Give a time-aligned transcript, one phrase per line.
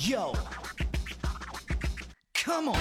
[0.00, 0.32] Yo,
[2.32, 2.76] come on.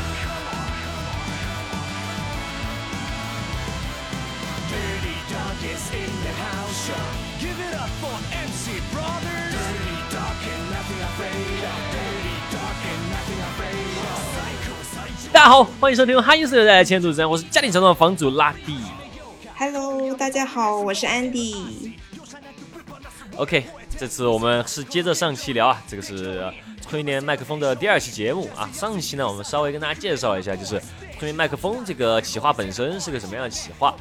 [4.70, 6.88] Dirty Dog is in the house.
[6.88, 6.94] Yo.
[7.40, 9.52] Give it up for MC Brothers.
[9.52, 11.82] Dirty Dog and nothing afraid of.
[11.92, 15.34] Dirty Dog and nothing afraid of.
[15.34, 18.78] 大家好，欢迎收听哈因斯的在前主持人，我是家庭成长的房主拉蒂。
[19.58, 21.94] Hello，大家好，我是 Andy。
[23.38, 23.66] OK，
[24.00, 26.54] 这次我们是接着上期聊啊，这个是
[26.88, 28.70] 昆联麦克风的第二期节目啊。
[28.72, 30.80] 上期呢，我们稍微跟大家介绍一下，就是
[31.18, 33.96] 昆联麦克风这个企划本身是个什么样的企划，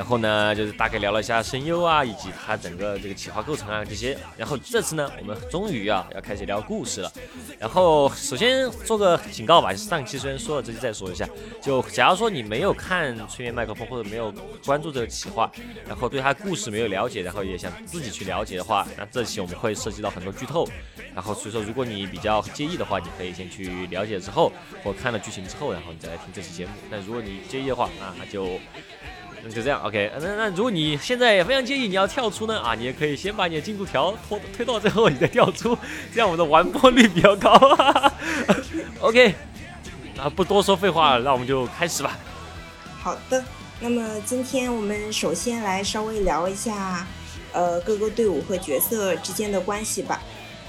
[0.00, 4.16] 然后呢，就是大概聊了一下声优啊，以及它整个这个企划构成啊这些。
[4.34, 7.12] 然后这次呢，我们终于啊要开始聊故事了。
[7.58, 11.28] 然后首先做个警告吧，上期虽然说了，这期再说一下。
[11.60, 14.32] 就假如说你没有看催眠麦克风或者没有
[14.64, 15.52] 关注这个企划，
[15.86, 20.66] 然后对它故事没有了解，然后也想自己去了解的话，那这期我们会涉及到很多剧透。
[21.14, 24.50] 然后所以说，如果你比较介意的话，你可以先去了解之后，
[24.82, 26.72] 或看了剧情之后，然后你再来听这期节目。
[26.90, 28.58] 但如果你介意的话，那就。
[29.42, 30.12] 那就这样，OK。
[30.20, 35.76] 那那如果你现在也非常介意，你要跳出呢啊，你也可以先把你的进度条拖推到最后，你再跳出，
[36.12, 37.50] 这样我们的完播率比较高。
[39.00, 39.34] OK，
[40.16, 42.18] 那不多说废话，那我们就开始吧。
[43.00, 43.42] 好的，
[43.80, 47.06] 那么今天我们首先来稍微聊一下，
[47.52, 50.20] 呃，各个队伍和角色之间的关系吧。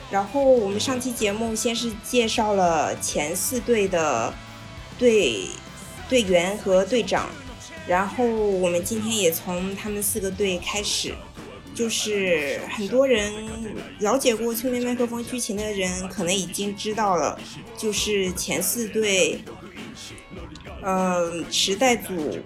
[0.10, 4.34] 然后我们上期节目先是介绍了前四队的
[4.98, 5.48] 队
[6.10, 7.30] 队员和队长，
[7.92, 11.14] 然后我们今天也从他们四个队开始。
[11.74, 13.32] 就是很多人
[14.00, 17.40] 了解过催眠麦克风剧情的人，可能已经知道了，
[17.78, 19.40] 就是前四队
[20.82, 22.38] 呃，时代组、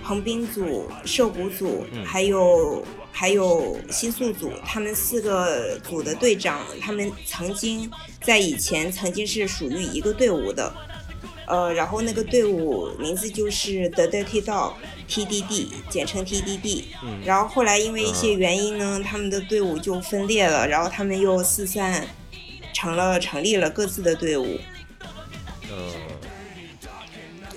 [0.00, 7.90] 横滨组、涉谷组，嗯还有还有新宿组，他们四个组的队长，他们曾经
[8.22, 10.72] 在以前曾经是属于一个队伍的，
[11.48, 14.74] 呃，然后那个队伍名字就是 The Dirty Dog
[15.08, 16.84] TDD，简称 TDD。
[17.02, 22.06] 嗯然后后来因为一些原因呢，他们的队伍就分裂了，然后他们又四散
[22.74, 24.58] 成了成立了各自的队伍。
[25.70, 25.92] 嗯，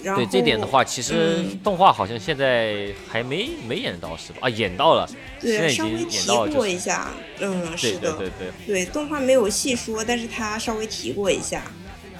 [0.04, 4.40] 然后对这点的话，其实嗯动画好像现在还没没演到是吧？
[4.42, 5.10] 啊，演到了，
[5.40, 11.64] 对，稍微提过一下，嗯，是的，对对对，对动画没有细说，但是他稍微提过一下，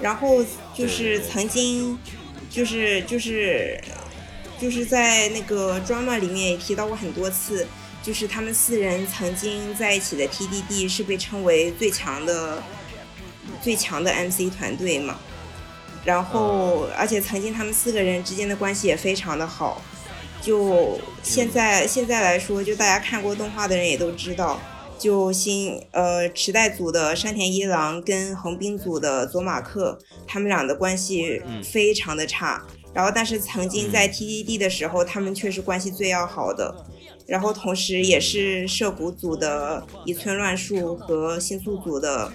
[0.00, 0.44] 然后
[0.74, 1.98] 就是曾经，
[2.50, 3.80] 就是就是
[4.60, 7.66] 就是在那个 drama 里面也提到过很多次，
[8.02, 12.62] 就是他们四人曾经在一起的 TDD 是被称为最强的
[13.60, 15.18] 最强的 MC 团队嘛，
[16.04, 19.82] 然后、而且曾经他们四个人之间的关系也非常的好。
[20.40, 24.60] 就现在、现在来说，就大家看过动画的人也都知道，
[25.02, 29.98] 就新呃池袋组的山田一郎跟横滨组的佐马克，
[30.28, 32.64] 他们俩的关系嗯非常的差。
[32.94, 36.72] 然后，但是曾经在嗯 TDD 的时候，他们却是关系最要好的。
[37.26, 42.32] 然后，同时也是涉谷组的一村乱树和新宿组的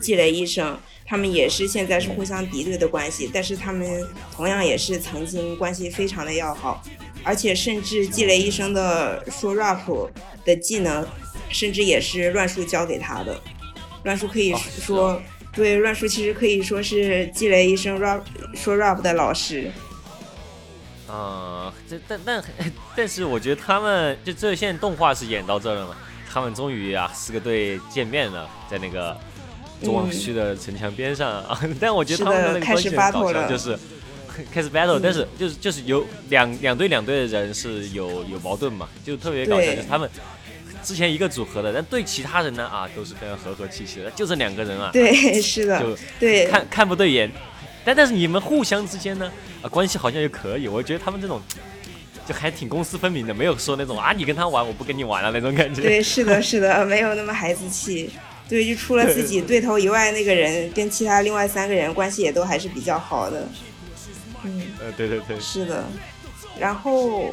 [0.00, 4.04] 季雷医生，他们也是现在是互相敌对的关系，但是他们
[4.34, 6.82] 同样也是曾经关系非常的要好，
[7.22, 10.10] 而且甚至季雷医生的说 rap
[10.44, 11.06] 的技能，
[11.50, 13.40] 甚至也是乱叔教给他的。
[14.04, 15.20] 乱叔可以哦说，
[15.52, 18.22] 对乱叔其实可以说是积累一生 rap
[18.54, 19.70] 说 rap 的老师。
[21.06, 22.44] 啊、这但但
[22.96, 25.96] 但是我觉得他们就这现在动画是演到这了嘛，
[26.32, 29.14] 他们终于啊四个队见面了，在那个
[29.82, 31.60] 中王区的城墙边上啊。
[31.80, 33.76] 但我觉得他们的那个关系很搞笑，就是
[34.52, 40.08] 开始 battle，、但是就是就是有两两队两队的人是有有矛盾嘛，就特别搞笑，就是他们。
[40.82, 47.30] 之前一个组合的，但对其他人呢啊都是非常和和气气的，就这两个人啊，对，是的就，对，看看不对眼，
[47.84, 49.30] 但但是你们互相之间呢，
[49.62, 51.40] 啊关系好像也可以，我觉得他们这种
[52.26, 55.82] 就还挺公私分明的，没有说那种啊你跟他玩我不跟你玩了那种感觉。
[55.82, 58.10] 对，是的，是的，没有那么孩子气。
[58.48, 63.48] 对，就除了自己对头以外，那个人跟其他另外三个人关系也都还是比较好的。
[64.42, 65.84] 嗯，呃，对对对，是的。
[66.58, 67.32] 然后，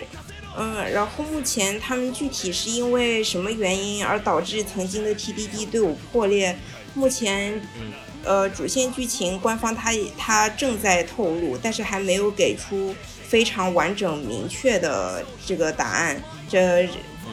[0.58, 6.58] 嗯，然后目前他们具体是因为什么原因而导致曾经的 TDD 队伍破裂？
[6.96, 7.94] 目前嗯，
[8.24, 16.20] 呃，主线剧情官方他他正在透露，但是还没有给出非常完整明确的这个答案。
[16.50, 16.90] 这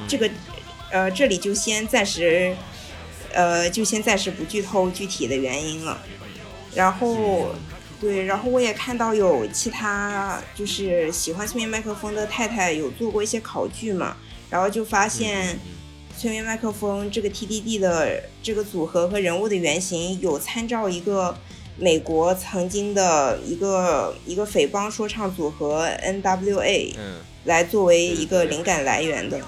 [0.06, 0.28] 这个
[0.90, 2.54] 呃，这里就先暂时
[3.32, 5.98] 呃，就先暂时不剧透具体的原因了。
[6.74, 7.54] 然后
[8.04, 14.14] 对，然后我也看到有其他就是喜欢催眠麦克风的太太有做过一些考据嘛，
[14.50, 15.58] 然后就发现
[16.18, 21.34] 催眠麦克风这个 TDD 的这个组合和人物的原型有参照一个
[21.78, 26.94] 美国曾经的一个一个匪帮说唱组合 N.W.A.
[26.98, 29.40] 嗯，来作为一个灵感来源的。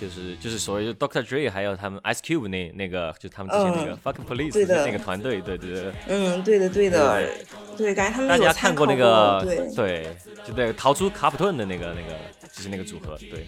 [0.00, 1.22] 就是就是所谓的 Dr.
[1.24, 5.92] Dre 还有他们 Ice Cube 那那个就他们之前那个嗯 Fucking Police 的那个团队，对对对。
[6.08, 7.22] 嗯，对的对的，
[7.76, 12.14] 对，感觉他们大家看过那个对，对，就对逃出卡普顿的那个那个
[12.52, 13.46] 就是那个组合，对，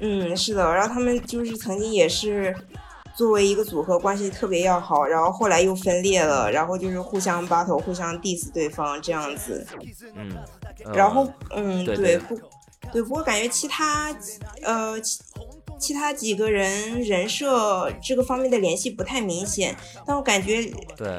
[0.00, 2.54] 嗯，是的，然后他们就是曾经也是
[3.14, 9.66] 作为一个组合关系特别要好，然后后来又分裂了，然后就是互相 battle、互相 diss 对方这样子。
[10.14, 10.32] 嗯，
[10.84, 12.38] 嗯然后，嗯，对对不，
[12.92, 14.14] 对，不过感觉其他
[14.62, 14.94] 呃
[15.78, 19.76] 其其他几个人人设这个方面的联系不太明显，
[20.06, 20.70] 但我感觉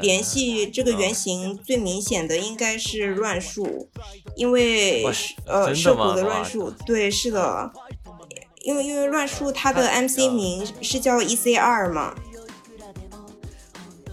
[0.01, 3.89] 联系这个原型最明显的应该是乱树，
[4.35, 5.03] 因为
[5.45, 7.71] 呃涉谷的乱树，对，是的。
[8.61, 12.13] 因为因为乱树他的 MC 呃名是叫 ECR 嘛，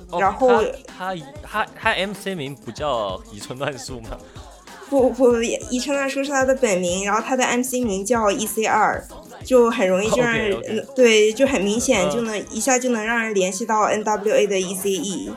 [0.09, 0.49] 哦然后
[0.87, 4.17] 他他他他 MC 名不叫乙村乱树吗？
[4.89, 9.03] 不不，宜城乱树是他的本名，然后他的 MC 名叫 ECR，
[9.45, 12.11] 就很容易就让人对，就很明显嗯。
[12.11, 15.31] 就能、一下就能让人联系到 NWA 的 ECE。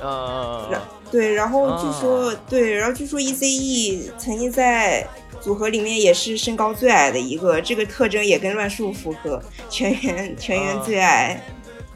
[0.00, 0.80] 呃然，
[1.10, 5.06] 对，然后据说、啊对，然后据说 ECE 曾经在
[5.40, 10.82] 组合里面也是身高最矮的一个，这个特征也跟乱树符合，全员全员啊。
[10.86, 11.42] 最矮。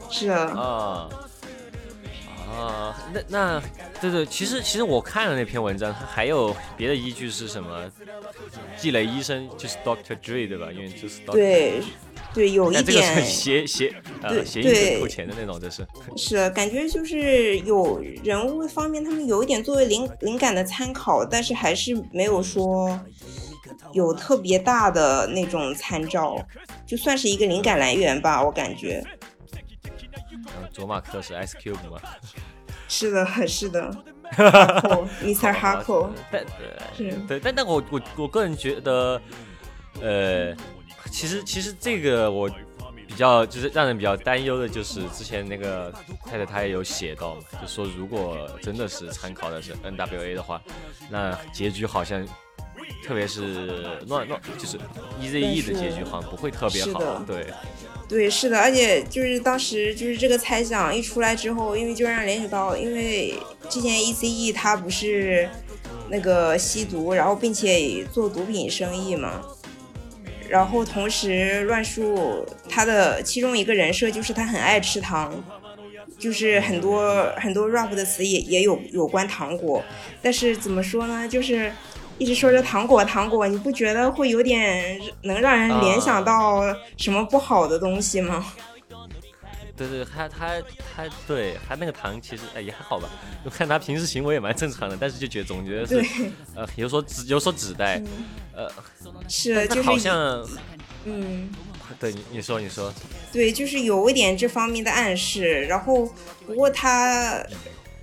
[0.09, 1.09] 是的，啊
[2.55, 3.61] 啊，那那
[3.99, 7.91] 对对，其实其实我看了那篇文章，它还有别的依据是什么？
[8.77, 10.67] 季雷医生就是 Doctor Dre 对吧？
[10.71, 11.31] 因为就是 Dr.
[11.33, 11.81] 对
[12.33, 15.85] 对，有一点是谐谐呃对谐音梗对扣钱的那种，这是
[16.17, 22.99] 是感觉就是有人物方面，他们有一点作为灵灵感的参考，但是还是没有说
[23.93, 26.37] 有特别大的那种参照，
[26.85, 29.03] 就算是一个灵感来源吧，我感觉
[30.47, 31.99] 嗯，卓玛克是 Ice Cube 嘛？
[32.87, 33.91] 是的， 是的
[35.23, 35.51] ，Mr.
[35.53, 36.41] 好吧 Harko，但
[36.95, 39.21] 是呃对，但但我我我个人觉得，
[40.01, 40.55] 呃，
[41.11, 42.49] 其实其实这个我
[43.07, 45.91] 比较就是让人比较担忧的，就是之前那个
[46.25, 50.61] 太太她也有写到嘛，就说如果真的是参考的是 NWA 的话，
[51.09, 52.25] 那结局好像。
[53.03, 54.77] 特别是乱乱，就是
[55.19, 57.51] EZE 的结局好像不会特别好，对，
[58.07, 63.33] 对，是的，而且就是当时就是这个猜想一出来之后，因为就让人联想到，因为
[63.67, 65.49] 之前 ECE 他不是
[66.09, 69.41] 那个吸毒，然后并且做毒品生意嘛，
[70.47, 75.43] 然后同时乱树他的其中一个人设就是他很爱吃糖，
[76.19, 79.83] 就是很多很多 rap 的词也也有有关糖果，
[80.21, 81.71] 但是怎么说呢，就是。
[82.17, 86.61] 一直说着糖果糖果，你不觉得会有点能让人联想到
[86.97, 88.45] 什么不好的东西吗？
[89.77, 90.53] 对对，他他
[90.95, 93.09] 他对他那个糖其实哎也还好吧，
[93.43, 98.01] 就看他平时行为也蛮正常的，但是就觉得总觉得是对，呃有所指有所指代，
[98.55, 98.71] 呃，
[99.27, 100.47] 是就是他好像
[101.03, 101.49] 嗯，
[101.99, 102.93] 对你你说你说，
[103.33, 105.65] 对，就是有一点这方面的暗示。
[105.65, 106.09] 然后，
[106.47, 107.45] 不过他，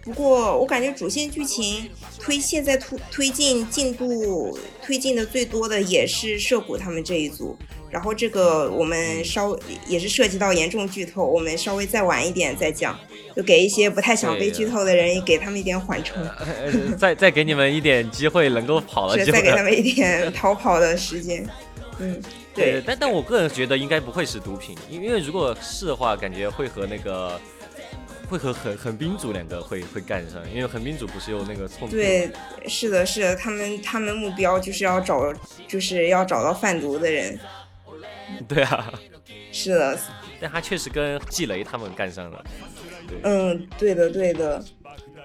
[0.02, 1.88] 不过我感觉主线剧情
[2.19, 7.56] 推现在推推进进度推进的最多的也是涉谷他们这一组。
[7.88, 9.54] 然后这个我们稍
[9.87, 12.99] 也是涉及到严重剧透，我们稍微再晚一点再讲，
[13.37, 21.46] 就给一些不太想被剧透的人，给他们一点缓冲， 呃再再给你们一点机会能够跑了是再给他们一点 逃跑的时间。
[21.98, 22.19] 嗯，
[22.55, 27.38] 对，对，但但我个人觉得应该不会是毒品，因因为如果是的话，感觉会和那个
[28.32, 32.31] 会和横横滨组两个会会干上，因为横滨组不是有那个冲突，对，
[32.67, 35.31] 是的，是的，他们他们目标就是要找，
[35.69, 37.39] 就是要找到贩毒的人。
[38.48, 38.91] 对啊，
[39.53, 39.98] 是的，
[40.41, 42.43] 但他确实跟季雷他们干上了，
[43.22, 44.65] 嗯，对的，对的，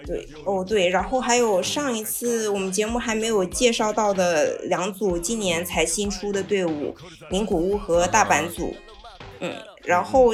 [0.06, 6.94] 对，哦，对，然后还有上一次我们节目还没有介绍到的两组今年才新出的队伍，
[7.30, 8.76] 名古屋和大阪组。
[9.40, 9.54] 嗯，
[9.86, 10.34] 然后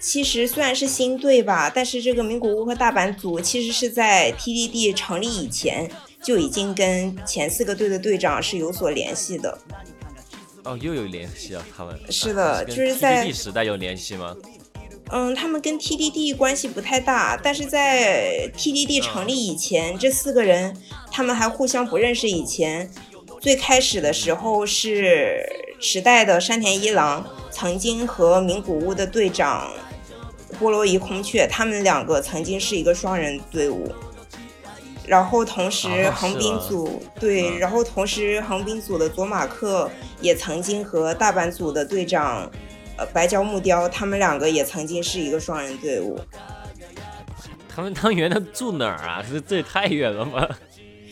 [0.00, 5.90] 其实虽然是新队吧，但是这个名古屋和大阪组其实是在 TDD 成立以前
[6.22, 9.58] 就已经跟前四个队的队长是有所联系的。
[10.64, 14.34] 哦，又有联系啊，他们是的啊就是在 TDD 时代有联系吗？
[15.10, 20.74] 嗯，他们跟 TDD 关系不太大，但是在 TDD 成立以前，这四个人
[21.10, 22.28] 他们还互相不认识。
[22.28, 22.90] 以前
[23.40, 25.44] 最开始的时候是
[25.78, 29.72] 时代的山田一郎曾经和名古屋的队长
[30.58, 33.92] 波罗夷空雀，他们两个曾经是一个双人队伍。
[35.06, 39.90] 然后同时哦横滨组、对，嗯然后同时横滨组的佐马克
[40.20, 42.48] 也曾经和大阪组的队长
[42.96, 46.16] 呃白胶木雕，他们两个也曾经是一个双人队伍。
[47.68, 49.24] 他他们当原来住哪儿啊？
[49.26, 50.46] 这这也太远了吧？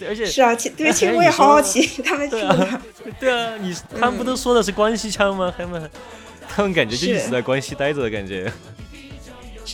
[0.06, 2.82] 而且是啊，其对，其实哎我也好好奇 他们哪儿啊。，
[3.18, 5.50] 对啊，你他们不都说的是关西腔吗？
[5.56, 5.90] 他们
[6.46, 8.44] 他们感觉就一直在关西待着的感觉。
[8.44, 8.52] 是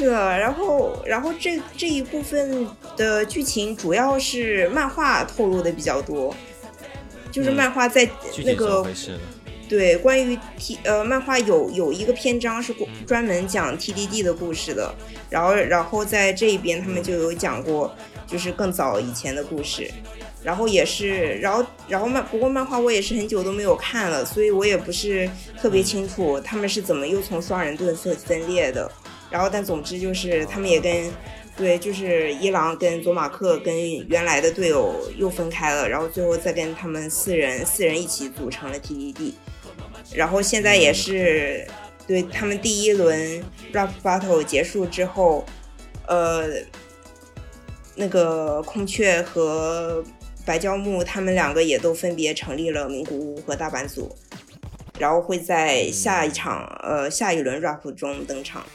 [0.02, 6.34] 的，然后然后这这一部分的剧情主要是漫画透露的比较多，
[7.30, 8.08] 就是嗯漫画在
[8.44, 8.84] 那个？
[9.66, 12.74] 对，关于 T 呃漫画有有一个篇章是
[13.06, 14.94] 专门讲 TDD 的故事的，
[15.30, 17.92] 然后然后在这一边他们就有讲过，
[18.26, 19.90] 就是更早以前的故事，
[20.42, 28.88] 然后也是，然后然后漫不过漫画我也是很久都没有看了，所以我也不是特别清楚他们是怎么又从双人盾分分裂的，
[29.34, 31.10] 然后但总之就是他们也跟。
[31.56, 33.72] 对，就是伊朗跟佐马克跟
[34.08, 39.34] 原来的队友又分开了，然后最后再跟他们四人四人一起组成了 TDD。
[40.12, 41.64] 然后现在也是
[42.08, 43.40] 对他们第一轮
[43.72, 45.46] rap battle 结束之后，
[46.08, 46.48] 呃，
[47.94, 50.02] 那个空雀和
[50.44, 54.12] 白胶木他们两个也都分别成立了名古屋和大阪组，
[54.98, 58.66] 然后会在下一场呃下一轮 rap 中登场。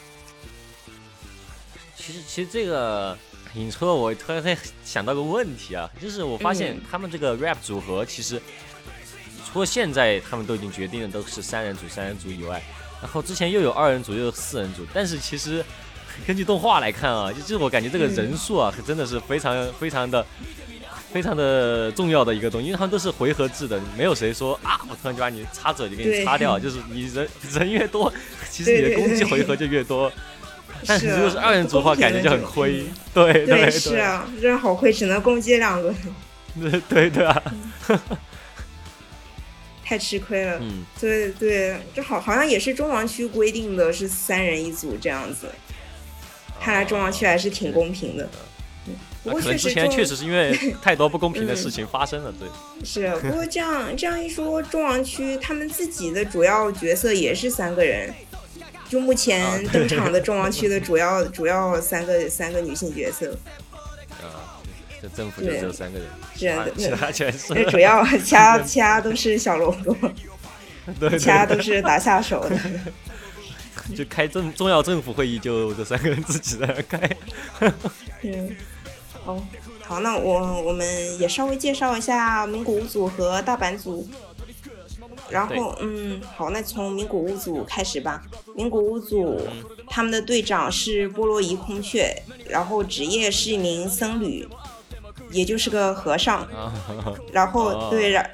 [2.10, 3.16] 其实其实这个
[3.54, 8.42] 引出了我突然间想到个问题啊，就是我发现嗯他们这个 rap 组合其实
[9.46, 12.64] 除了现在他们都已经决定了都是三人组三人组以外，
[13.00, 15.64] 然后之前又有二人组又有四人组，但是其实
[16.26, 20.26] 根据动画来看啊，就就是我感觉这个人数啊，真的是非常非常的。
[21.12, 28.14] 非常的重要的一个东西，因为他们都是回合制的，没有谁说啊，我突然就把你插嘴就给你插掉， 就是你人人越多，
[28.52, 30.12] 其实你的攻击回合就越多。
[30.86, 32.86] 但是如果是二人组的话，感觉就很亏。
[33.14, 35.96] 对对对，对，是啊，真好亏，只能攻击两轮，
[36.60, 37.44] 对对对啊，
[39.84, 40.58] 太吃亏了。
[40.62, 45.48] 嗯，对对，这好好像也是中王区规定的是三人一组这样子，
[46.62, 48.24] 看来中王区还是挺公平的。
[48.88, 52.48] 嗯不过那可能之确实中前确实是因为 太多不公平的事情发生了，对，
[52.86, 58.14] 是，不过这样这样一说，中王区他们自己的主要角色也是三个人，
[58.90, 63.32] 就目啊前登场的中王区的主要主要三个三个女性角色，
[64.20, 64.58] 啊，
[65.00, 69.96] 这政府就只有三个人，是的啊其他全是，这主要其他其他都是小喽啰，
[71.00, 72.58] 对其他都是打下手的。
[73.96, 77.18] 就开政重要政府会议就这三个人自己在那开，
[78.24, 78.56] 嗯，
[79.24, 79.48] 好，
[79.86, 84.08] 好，那我我们也稍微介绍一下蒙古屋组和大阪组。
[85.30, 88.24] 然后，嗯，好，那从名古屋组开始吧。
[88.56, 89.40] 名古屋组
[89.88, 92.16] 他们的队长是波罗夷空雀，
[92.48, 94.48] 然后职业是一名僧侣，
[95.32, 96.42] 也就是个和尚。
[96.46, 96.74] 啊，
[97.32, 98.30] 然后哦对，然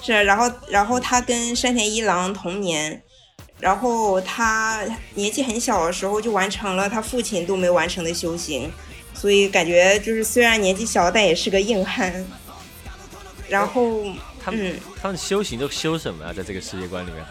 [0.00, 3.02] 是，然后然后他跟山田一郎同年，
[3.58, 4.82] 然后他
[5.14, 8.70] 年纪很小的时候就完成了他父亲都没完成的修行，
[9.12, 12.24] 所以感觉就是虽然年纪小，但也是个硬汉。
[13.48, 14.04] 然后，
[14.42, 16.32] 他们嗯，他们修行都修什么啊？
[16.32, 17.24] 在这个世界观里面，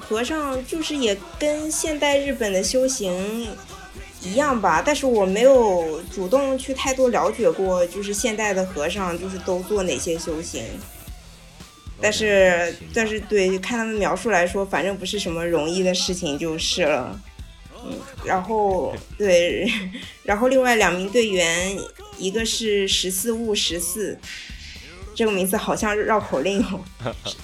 [0.00, 3.48] 和尚和尚就是也跟现代日本的修行
[4.22, 10.62] 一样吧，但是我没有主动去太多了解过，就是现代的和尚就是都做哪些修行。
[12.00, 17.18] 但是但是对，看他们描述来说，反正不是什么容易的事情就是了。
[17.84, 17.92] 嗯，
[18.24, 19.66] 然后 对，
[20.22, 21.78] 然后另外两名队员，
[22.18, 24.18] 一个是十四雾十四，
[25.16, 26.78] 这个名字好像绕口令哦。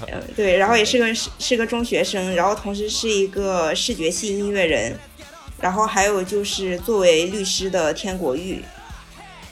[0.07, 4.97] 呃，对，然后也是个是是个中学生，然后同时是一个视觉系音乐人，
[5.59, 8.63] 然后还有就是作为律师的天国玉。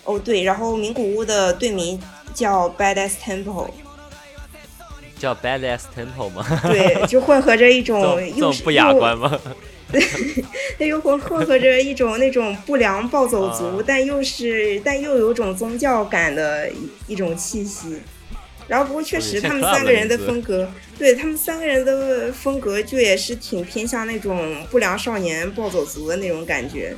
[0.04, 1.98] 哦，对，然后名古屋的队名
[2.34, 3.70] 叫 Badass Temple，
[5.18, 6.44] 叫 Badass Temple 吗？
[6.64, 9.40] 对，就混合着一种又不雅观吗？
[10.78, 17.98] 又又混混合着一种那种不良暴走族，啊但又是但又有种宗教感的一一种气息。
[18.68, 26.94] 然后不过确实他们三个人的风格，对他们三个人的风格就也是挺偏向那种不良少年暴走族的那种感觉。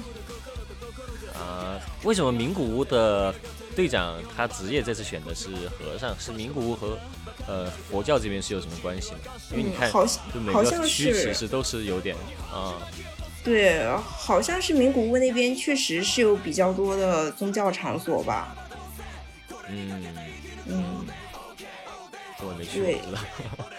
[1.34, 3.34] 啊，为什么名古屋的
[3.74, 5.48] 队长他职业这次选的是
[5.78, 6.14] 和尚？
[6.18, 6.98] 是名古屋和
[7.46, 9.18] 呃佛教这边是有什么关系吗？
[9.50, 12.14] 因为你看，嗯好像就每个区是其实都是有点
[12.52, 12.74] 啊，
[13.42, 18.54] 对，好像是名古屋那边确实是有比较多的宗教场所吧。
[19.68, 20.04] 嗯，
[20.66, 21.06] 嗯，
[22.38, 22.98] 这我没去过，对。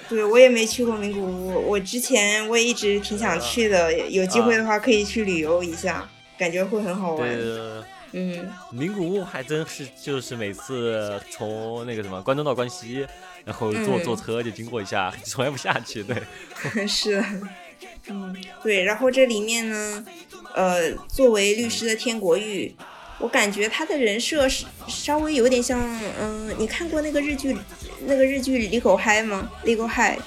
[0.10, 6.08] 对我也没去过名古屋，我之前我也一直挺想去的，有机会的话可以去旅游一下，
[6.38, 7.30] 感觉会很好玩。
[7.30, 7.84] 对，
[8.16, 13.06] 嗯，名古屋还真是就是每次从那个什么关东到关西，
[13.44, 16.04] 然后坐嗯坐车就经过一下，从来不下去。
[16.04, 16.16] 对，
[16.88, 17.26] 是的，
[18.10, 18.84] 嗯，对。
[18.84, 20.06] 然后这里面呢，
[20.54, 22.76] 呃，作为律师的天国玉，
[23.18, 25.82] 我感觉他的人设是稍微有点像，
[26.20, 27.58] 嗯，你看过那个日剧，
[28.06, 29.50] 那个日剧《李狗嗨》吗？
[29.66, 30.20] 《李狗嗨》，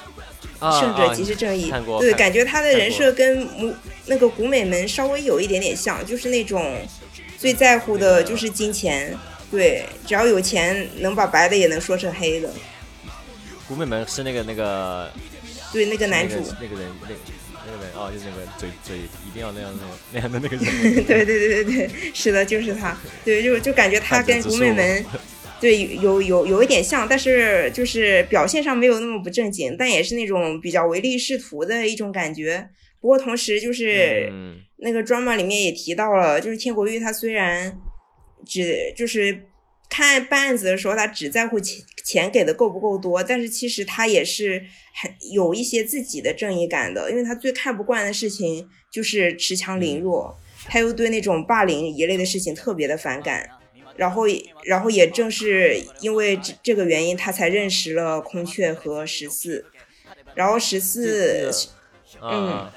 [0.65, 1.73] 啊胜者啊即是正义。
[2.01, 3.73] 对，感觉他的人设跟母
[4.07, 6.81] 那个古美门稍微有一点点像，就是那种
[7.39, 9.17] 最在乎的就是金钱。
[9.49, 12.51] 对，只要有钱，能把白的也能说成黑的。
[13.69, 15.09] 古美门是那个那个
[15.73, 17.15] 对，那个男主那，个那个人那个
[17.65, 20.65] 那个人哦，就是那个嘴嘴一定要那样那样那样的那个人。
[21.07, 22.97] 对对对对对，是的，就是他。
[23.25, 25.05] 对，就就感觉他跟古美门，
[25.61, 32.69] 对，有有有一点像，但是就是表现上没有那么不正经，但也是那种比较唯利是图的一种感觉。
[33.01, 37.79] 不过同时就是、嗯那个 drama 里面也提到了，就是天国玉他虽然
[38.45, 39.49] 只就是
[39.89, 44.63] 看办案子的时候，他只在乎钱钱给的够不够多，但是其实他也是
[44.95, 50.37] 很有一些自己的正义感的，因为他最看不惯的事情就是恃强凌弱，
[50.67, 53.49] 他又对那种霸凌一类的事情特别的反感。
[53.97, 54.25] 然后，
[54.65, 59.65] 然后也正是因为这这个原因，他才认识了空雀和十四。
[60.35, 61.51] 然后十四，
[62.21, 62.71] 啊，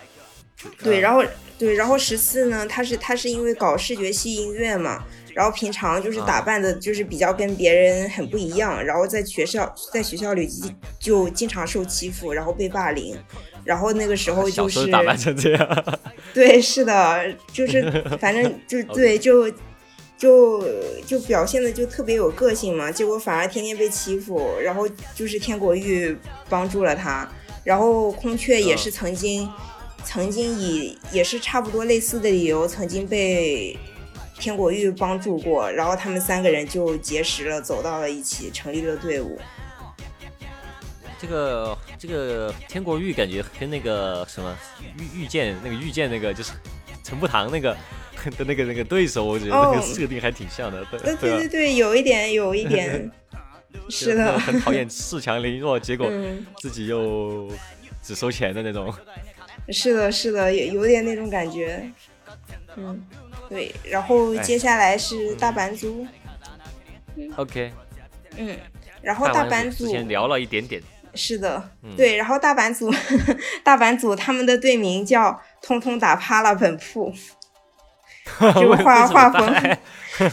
[0.84, 1.24] 对，然后
[1.58, 13.18] 对，然后十四呢，他是他是因为搞视觉系音乐嘛，然后平常就是打扮的，就是比较跟别人很不一样，然后在学校在学校里就就经常受欺负，然后被霸凌，
[13.64, 16.00] 然后那个时候就是打扮成这样，
[16.34, 17.90] 对，是的，就是
[18.20, 19.50] 反正就 对，就
[20.18, 20.64] 就
[21.06, 26.18] 就表现的就特别有个性嘛，结果反而天天被欺负，然后就是天国玉
[26.50, 27.30] 帮助了他，
[27.64, 29.50] 然后空雀也是曾经、
[30.04, 33.78] 曾经以也是差不多类似的理由曾经被
[34.40, 39.40] 天国玉帮助过，然后他们三个人就结识了，走到了一起，成立了队伍。
[41.22, 44.58] 这个这个天国玉感觉跟那个什么
[44.98, 46.54] 遇遇见那个遇见那个就是
[47.04, 47.76] 陈步堂那个
[48.38, 53.12] 的那个那个对手，我觉得那个哦设定还挺像的，对对对对对，有一点有一点，
[53.90, 56.46] 是的，很讨厌恃强凌弱，结果嗯。
[56.62, 57.52] 自己又
[58.02, 58.94] 只收钱的那种。
[59.72, 61.84] 是的，是的，也有点那种感觉，
[62.76, 63.06] 嗯，
[63.50, 63.74] 对。
[63.84, 66.06] 然后接下来是大阪组
[67.36, 67.72] ，OK，
[68.38, 68.58] 嗯，
[69.02, 70.82] 然后大大阪组之前聊了一点点，
[71.14, 72.16] 是的，嗯对。
[72.18, 72.92] 然后大阪组，
[73.64, 77.14] 大阪组他们的队名叫“通通打趴了本铺
[78.56, 79.54] ”，这个画画风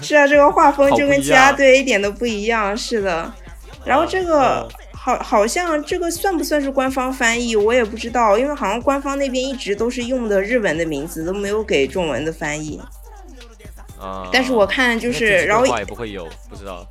[0.02, 3.32] 是啊，这个画风就跟其他队一点都不一样，是的。
[3.84, 12.82] 然后这个嗯好好像这个算不算是官方翻译，我也不知道，因为好像官方那边一直都是用的日文的名字，都没有给中文的翻译。
[14.00, 16.84] 啊，但是我看就是，然后也不会有，不知道，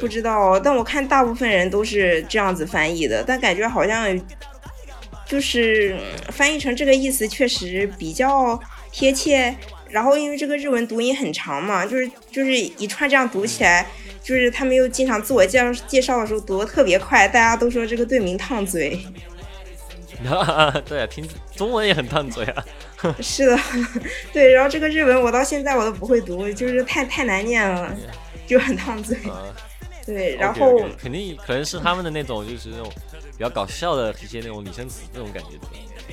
[0.00, 4.18] 不知道，但我看大部分人都是这样子翻译的，但感觉好像
[5.26, 8.58] 就是嗯翻译成这个意思确实比较
[8.90, 9.54] 贴切。
[9.90, 13.86] 然后因为这个日文读音很长嘛，就是就是一串这样读起来，
[14.26, 18.98] 就是他们又经常自我介绍介绍的时候读的特别快，大家都说这个队名烫嘴。
[20.84, 22.64] 对啊，听中文也很烫嘴啊。
[23.22, 23.56] 是的，
[24.32, 24.52] 对。
[24.52, 27.94] 然后这个日文我到现在我都不会读，就是太太难念了，
[28.48, 29.16] 就很烫嘴。
[29.28, 29.46] 啊
[30.04, 32.90] 对，然后肯定可能是他们的那种，就是那种
[33.36, 35.66] 比较搞笑的一些那种拟声词这种感觉的。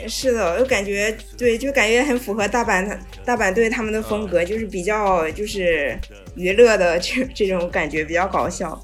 [0.08, 5.98] 是的，就感觉对，就感觉很符合大阪大阪队他们的风格，就是比较就是
[6.36, 8.80] 娱乐的这这种感觉，比较搞笑。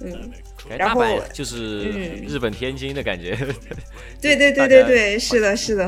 [0.00, 0.30] 嗯，
[0.76, 2.24] 然后就是嗯。
[2.26, 3.36] 日本天津的感觉。
[4.20, 5.84] 对对对对对，是的，是的，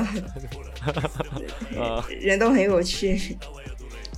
[1.78, 3.18] 啊，人都很有趣。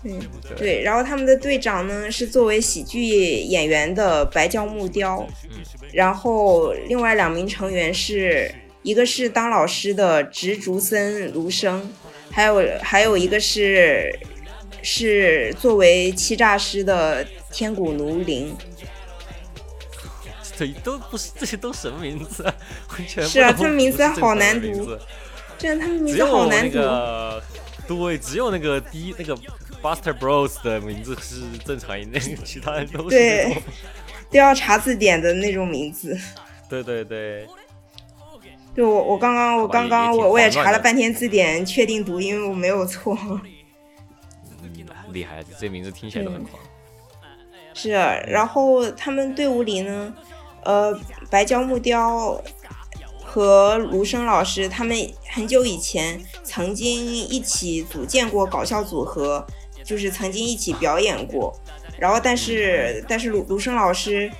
[0.04, 0.20] 嗯，
[0.56, 5.26] 对，然后他们的队长呢是作为喜剧演员的白胶木雕，
[5.92, 8.48] 然后另外两名成员是
[8.86, 11.90] 一个是当老师的植竹森卢生，
[12.30, 14.16] 还有还有一个是
[14.80, 18.54] 是作为欺诈师的天谷奴林。
[20.56, 22.54] 这都不是，这些都什么名字啊？
[22.90, 25.00] 完全是啊懂他们名字好难读名字
[25.58, 26.78] 这他们名只字好难读。
[26.78, 27.42] 个，
[27.88, 29.36] 对，只有那个第一那个
[29.82, 33.56] Buster Bros 的名字是正常音，那 个其他人都是对。
[34.30, 36.16] 都要查字典的那种名字。
[36.68, 37.46] 对对对，
[38.76, 43.16] 对我，我刚刚，我刚刚我我也查了半天字典，确定读音我没有错。
[45.12, 46.62] 厉害，这名字听起来都很狂。
[47.72, 50.14] 是，然后他们队伍里呢，
[50.62, 50.94] 呃，
[51.30, 52.38] 白胶木雕
[53.24, 54.94] 和卢生老师，他们
[55.30, 59.46] 很久以前曾经一起组建过搞笑组合，
[59.82, 61.58] 就是曾经一起表演过。
[61.98, 64.30] 然后，但是但是卢卢生老师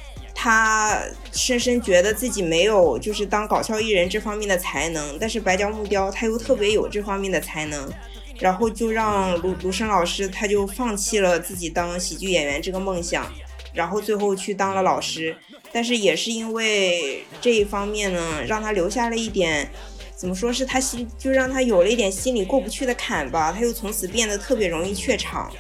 [0.47, 7.93] 他深深觉得自己没有就是当搞笑艺人这方面的才能，但是白胶木雕他又特别有这方面的才能。
[8.39, 13.29] 然后就让卢卢生老师他就放弃了自己当喜剧演员这个梦想，
[13.75, 15.37] 然后最后去当了老师。
[15.73, 19.69] 但是也是因为这一方面呢，让他留下了一点，
[20.15, 23.51] 怎么说是他心，就让他有了一点心里过不去的坎吧。
[23.51, 25.51] 他又从此变得特别容易怯场，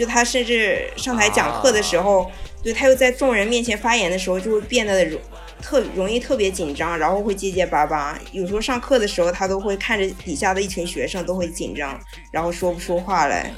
[0.00, 2.30] 就他甚至上台讲课的时候，
[2.62, 5.20] 对他又在众人面前发言的时候，就会变得容
[5.60, 8.18] 特容易特别紧张，然后会结结巴巴。
[8.32, 12.00] 有时候上课的时候，他都会看着底下的一群学生都会紧张，
[12.32, 13.52] 然后说不出话来。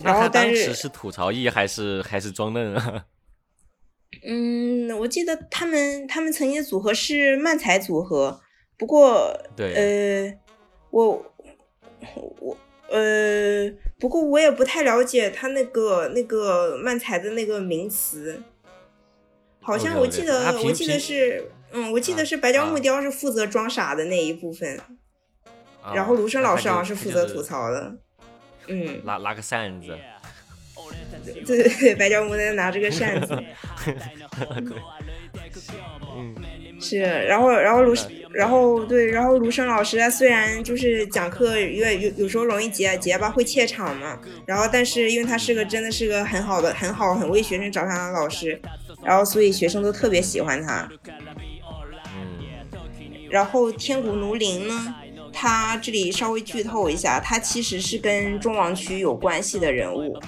[0.00, 3.04] 然后但是当时是吐槽艺还是还是装嫩啊？
[4.24, 8.40] 嗯，我记得他们他们曾经的组合是漫才组合，
[8.78, 10.38] 不过对呃，
[10.90, 11.34] 我
[12.38, 12.56] 我
[12.94, 18.40] 呃，不过我也不太了解他那个那个漫才的那个名词，
[19.60, 24.78] 好像我记得我记得平是嗯，我记得啊是白胶木啊雕是负责装傻的那一部分，
[25.82, 27.96] 啊然后卢生老师好像是是负责吐，槽的，
[28.68, 29.98] 嗯，拉拉个扇子，
[31.44, 33.36] 对对对，白胶木在拿着个扇子。
[36.16, 36.34] 嗯，
[36.84, 37.94] 是，然后然后卢，
[38.32, 48.60] 然后对，然后卢生老师他虽然就是讲课有有有时候容易结结巴会怯场嘛，然后但是因为他是个真的是个很好的很好很为学生着想的老师，
[49.02, 50.88] 然后所以学生都特别喜欢他。
[52.14, 52.38] 嗯，
[53.30, 54.94] 然后天谷奴林呢，
[55.32, 60.20] 他这里稍微剧透一下，他其实是跟中王区有关系的人物。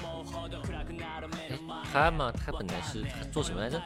[1.93, 3.81] 他嘛，他本来是他做什么来着？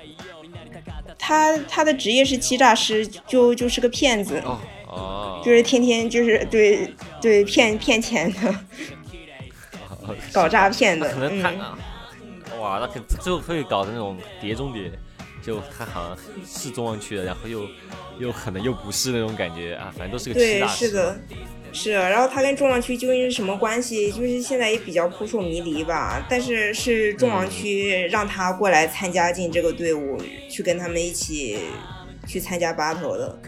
[1.17, 4.39] 他他的职业是欺诈师，就就是个骗子。
[4.45, 8.53] 哦哦，就是天天就是对对骗骗钱的，
[10.33, 11.49] 搞诈骗的可，能他、
[12.59, 14.91] 哇，那可最后会搞的那种碟中谍，
[15.41, 17.65] 就他好像是中王区的，然后又
[18.19, 20.87] 又可能又不是那种感觉啊，反正都是个欺对，诈师。
[20.87, 21.19] 是的，
[21.71, 21.91] 是。
[21.91, 24.11] 然后他跟中王区究竟是什么关系？
[24.11, 26.25] 就是现在也比较扑朔迷离吧。
[26.29, 30.17] 但是是中王区让他过来参加进这个队伍，
[30.49, 31.59] 去跟他们一起
[32.27, 33.39] 去参加 battle 的。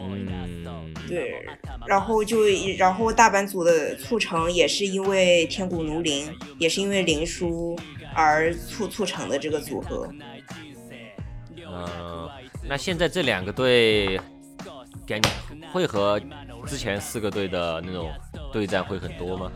[0.00, 1.44] 嗯，对，
[1.86, 7.78] 然后就然后大阪组的促成也是因为天谷奴林，也是因为林书
[8.14, 10.08] 而促促成的这个组合。
[11.56, 12.28] 嗯，
[12.68, 14.20] 那现在这两个队，
[15.72, 16.20] 会和
[16.66, 18.10] 之前四个队的那种
[18.52, 19.52] 对战会很多吗？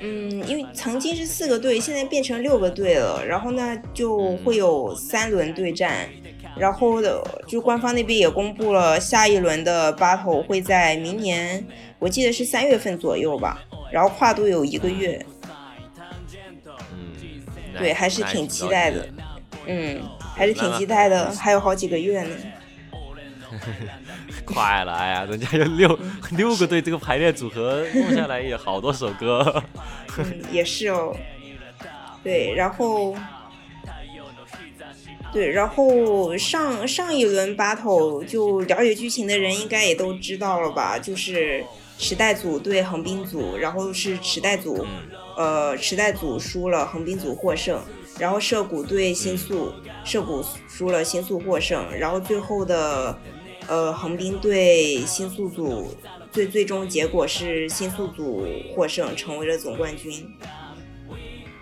[0.00, 6.08] 嗯，因为曾经是四个队，现在变成六个队了，然后呢就会有三轮对战，
[6.56, 11.64] 然后的就官方那边也公布了下一轮的 battle 会在明年，
[11.98, 15.24] 我记得是三月份左右吧，然后跨度有一个月，
[16.92, 17.42] 嗯，
[17.78, 19.08] 对，还是挺期待的，
[19.66, 20.02] 嗯，
[20.34, 22.36] 还是挺期待的，还有好几个月呢。
[24.44, 25.98] 快了，哎呀，人家有六
[26.36, 29.62] 六个队，这个排列组合弄下来也好多首歌。
[30.18, 31.14] 嗯，也是哦。
[32.22, 33.14] 对，然后，
[35.32, 40.98] 对，然后上上一轮 battle 就了解剧情的人应该也都知道了吧？
[40.98, 41.64] 就是
[41.98, 44.86] 池袋组对横滨组，然后是池袋组，
[45.36, 47.80] 呃，池袋组输了，横滨组获胜。
[48.16, 49.72] 然后涉谷对新宿，
[50.04, 51.84] 涉谷输了，新宿获胜。
[51.98, 53.18] 然后最后的，
[53.68, 55.90] 呃，横滨对新宿组，
[56.30, 60.26] 最最终结果是新宿组获胜，成为了总冠军。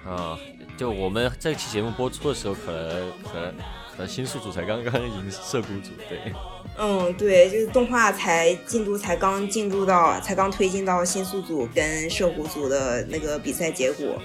[0.04, 0.38] 啊，
[0.76, 3.54] 就我们这期节目播出的时候，可能可能
[3.92, 6.32] 可能新宿组才刚刚赢涩谷组，对。
[6.78, 14.20] 嗯，对，就是动画才进度才刚进入到，才刚推进到新宿组跟涩谷组的那个比赛结果。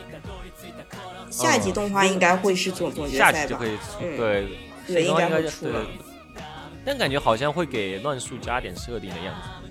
[1.30, 3.68] 下一集动画应该会是总总决赛吧下期就可？
[3.68, 4.48] 以，嗯对，
[4.88, 5.86] 对应该会出了。
[6.88, 9.70] 但感觉好像会给乱数加点设定的样子，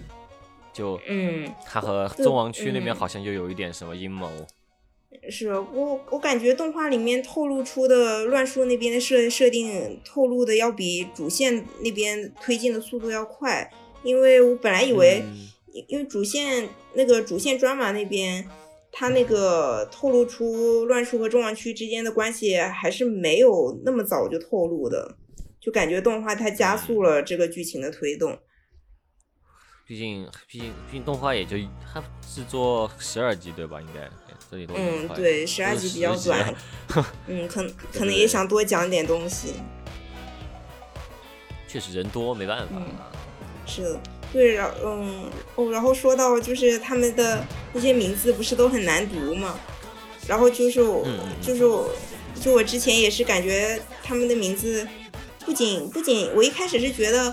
[0.71, 4.31] 就嗯，他和中王区那边嗯好像又有一点什么阴谋。
[5.31, 15.23] 是我我感觉动画里面透露出的乱树那边的设设定透露的要比主线那边推进的速度要快，因为我本来以为。
[15.25, 18.49] 嗯因因为主线那个主线专马那边，
[18.91, 25.15] 他那个透露出乱树和中王区之间的关系还是没有那么早就透露的，
[25.67, 28.39] 就感觉动画它加速了这个剧情的推动。
[29.85, 31.57] 毕竟毕竟毕竟动画也就
[31.93, 32.01] 它
[32.33, 33.81] 制作十二集对吧？
[33.81, 34.09] 应该
[34.49, 36.55] 这里都嗯，对，十二集比较短，
[37.27, 39.55] 嗯，可可能也想多讲点东西。
[41.67, 42.75] 确实人多没办法。
[42.77, 42.87] 嗯
[43.67, 44.01] 是的，
[44.33, 49.59] 对，然嗯哦，然后说到就是他们的那些名字不是都很难读吗？
[50.29, 51.05] 然后就是我
[51.43, 51.91] 就是我
[52.41, 54.87] 就我之前也是感觉他们的名字
[55.47, 57.33] 不仅不仅我一开始是觉得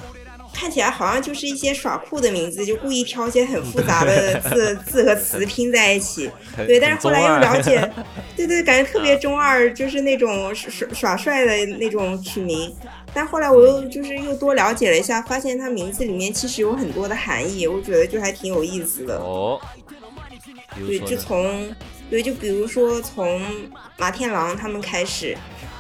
[0.54, 6.30] 看起来好像就是一些耍酷的名字，就故意挑一些很复杂的 字字和词拼在一起。
[6.68, 7.92] 对，但是后来又了解，
[8.38, 12.72] 对对，感觉特别中二，就是那种耍耍帅的那种取名。
[13.16, 19.18] 但后来我又就是又多了解了一下，发现它名字里面其实有很多的含义，我觉得就还挺有意思的。
[19.18, 19.60] 哦，
[20.88, 21.68] 对，就从
[22.12, 23.42] 对，就比如说从
[23.98, 25.36] 马天狼他们开始，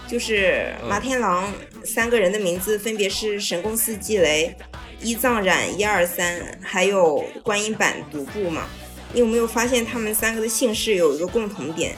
[0.07, 1.51] 就是马天狼
[1.83, 4.55] 三个人的名字分别是神宫寺纪雷、
[5.01, 8.67] 一藏染一二三，还有观音坂独步嘛。
[9.11, 11.95] 你有没有发现他们三个的姓氏有一个共同点，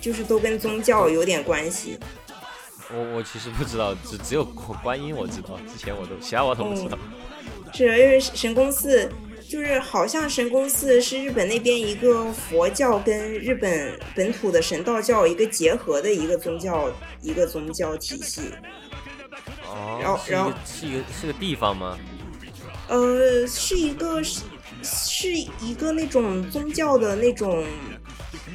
[0.00, 1.98] 就是都跟宗教有点关系？
[2.92, 6.98] 我我其实不知道，只只有观音我知道，之前我都其他我都不知道。
[7.72, 9.10] 是因为神宫寺，
[9.50, 16.88] 就是好像神宫寺是日本那边一个佛教跟日本本土的神道教一个结合的一个宗教
[17.20, 18.42] 一个宗教体系。
[19.66, 21.98] 哦，然后然后是一个是个地方吗？
[22.88, 24.44] 呃，是一个是
[24.84, 27.66] 是一个那种宗教的那种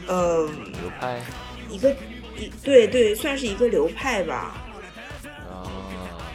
[0.07, 1.21] 呃流派。
[1.69, 1.93] 一个。
[2.37, 4.57] 一对对，算是一个流派吧。
[5.49, 5.63] 啊。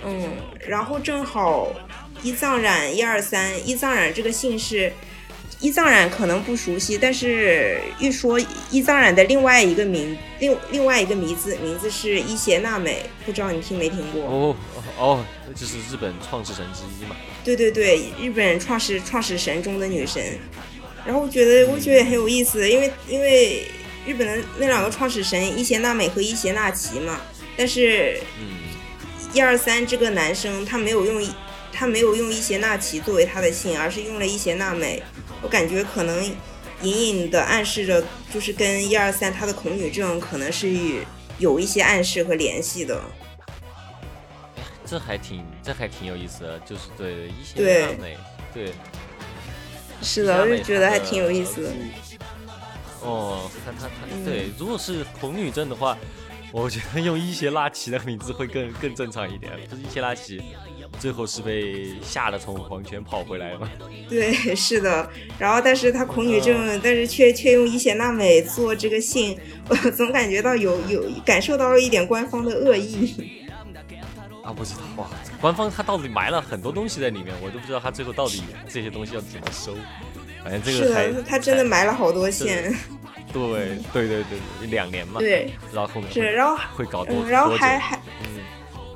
[0.03, 1.69] 嗯，然后正好
[2.23, 4.93] 一藏染一二三，伊藏染这个姓氏，
[5.61, 14.23] 伊藏染可能不熟悉，但是一说伊藏染的另外一个名，另另外一个名字名字是伊邪那美，不知道你听没听过？
[14.23, 14.57] 哦
[14.99, 17.17] 哦，就是日本创始神之一嘛。
[17.45, 20.39] 对对对，日本创始创始神中的女神。
[21.05, 23.65] 然后我觉得我觉得也很有意思，因为因为。
[24.07, 27.21] 日本的那两个创始神伊邪那美和伊邪那岐嘛，
[27.55, 28.57] 但是嗯，
[29.35, 31.23] 一二三这个男生他没有用
[31.73, 35.03] 他没有用伊邪那岐作为他的姓，而是用了伊邪那美。
[35.43, 36.25] 我感觉可能
[36.83, 40.69] 隐隐的暗示着，就是跟一二三他的恐女症可能是
[41.39, 43.01] 有一些暗示和联系的。
[44.85, 48.19] 这还挺这还挺有意思的，就是对伊邪那美，
[48.53, 48.73] 对，
[50.03, 51.71] 是的，我就觉得还挺有意思的。
[53.01, 55.97] 哦，他他他，对，如果是恐女症的话，
[56.53, 59.53] 我觉得用伊邪那岐的名字会更更正常一点。
[59.71, 60.43] 不是伊邪拉奇，
[60.99, 63.71] 最后是被吓得从黄泉跑回来吗？
[64.09, 65.09] 对，是的。
[65.39, 73.41] 然后，但是他恐女症，但是却却用伊邪那美做这个信，我总感觉到有有感受到了一点官方的恶意。
[74.43, 75.07] 啊，不知道哇，
[75.41, 79.77] 官方他到底埋了很多东西在里面，我都不知道他最后到底这些东西要怎么收。
[80.43, 82.75] 反正这个是他真的埋了好多线。
[83.33, 84.25] 对对对
[84.59, 85.21] 对，两年嘛。
[85.21, 88.00] 对，然后后面是，然后会搞多，然后还还，嗯，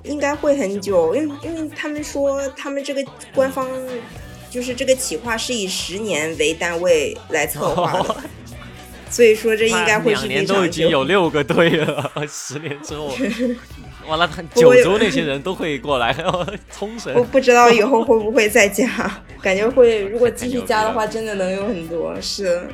[0.04, 3.68] 应该会很久，因为因为他们说他们这个官方
[4.48, 8.16] 就是这个企划是以十年为单位来策划的，
[9.10, 13.12] 所以说这应该会是两年都已经有六个队了，十年之后。
[14.06, 16.14] 完了，他九州那些人都会过来，
[16.70, 17.14] 冲绳。
[17.14, 18.86] 我不知道以后会不会再加，
[19.40, 20.02] 感觉会。
[20.02, 22.14] 如果继续加的话，真的能有很多。
[22.20, 22.68] 是，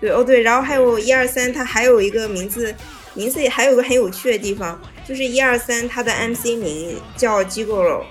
[0.00, 2.72] 对哦对，然后还有一二三，它还有一个名字，
[3.14, 8.04] 名字也还有个很有趣的地方，就是一二三，它的 MC 名叫 Gigolo。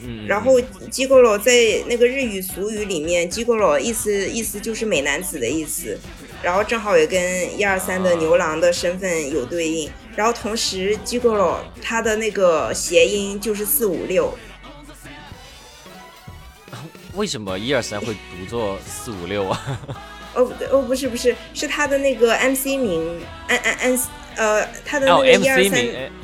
[0.00, 0.26] 嗯。
[0.26, 0.60] 然后
[0.90, 1.52] Gigolo 在
[1.86, 5.98] 那个日语俗语里面，Gigolo 意思意思就是美男子的意思，
[6.42, 9.90] 然后正好也跟一二三的牛郎的身份有对应。
[10.14, 14.36] 然后同时，Gigolo 它的那个谐音就是四五六。
[17.14, 19.80] 为什么一二三会读作四五六啊？
[20.34, 23.98] 哦哦，不是不是，是他的那个 MC 名，安安安，
[24.36, 25.70] 呃，他的那个一二三，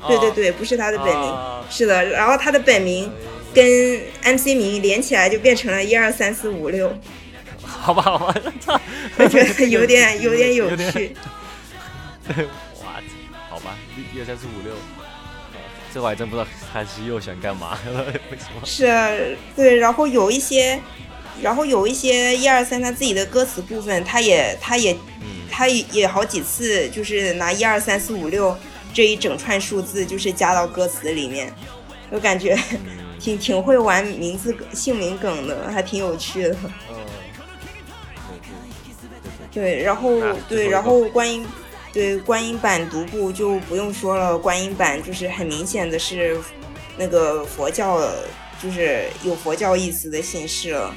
[0.06, 1.34] 对对对，不是他的本名，
[1.70, 2.04] 是的。
[2.10, 3.10] 然后他的本名
[3.54, 3.64] 跟
[4.22, 6.92] MC 名连起来就变成了一二三四五六。
[7.64, 8.34] 好吧好吧，
[9.16, 11.16] 我觉得有点有点有趣。
[13.48, 13.76] 好吧
[14.14, 14.72] 一二三四五六，
[15.92, 18.60] 这我还真不知道他是又想干嘛了，为什么？
[18.64, 19.10] 是啊，
[19.56, 20.78] 对，然后有一些，
[21.40, 24.96] 然后有一些一二三他自己的歌词部分，他也他也
[25.50, 28.56] 他也好几次就是拿一二三四五六
[28.92, 31.52] 这一整串数字就是加到歌词里面，
[32.10, 32.58] 我感觉
[33.18, 36.56] 挺挺会玩名字姓名梗的，还挺有趣的。
[36.90, 36.96] 嗯，
[39.52, 40.10] 对，然后
[40.48, 41.46] 对，然后观音。
[41.94, 46.40] 对观音版独步就不用说了，观音版就是很明显的是
[46.96, 48.00] 那个佛教，
[48.62, 50.94] 就是有佛教意思的姓氏了。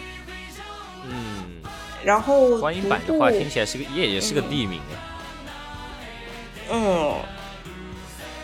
[2.05, 4.95] 嗯，然后观音版的话听起来是个也也是个地名啊。
[6.71, 7.15] 嗯，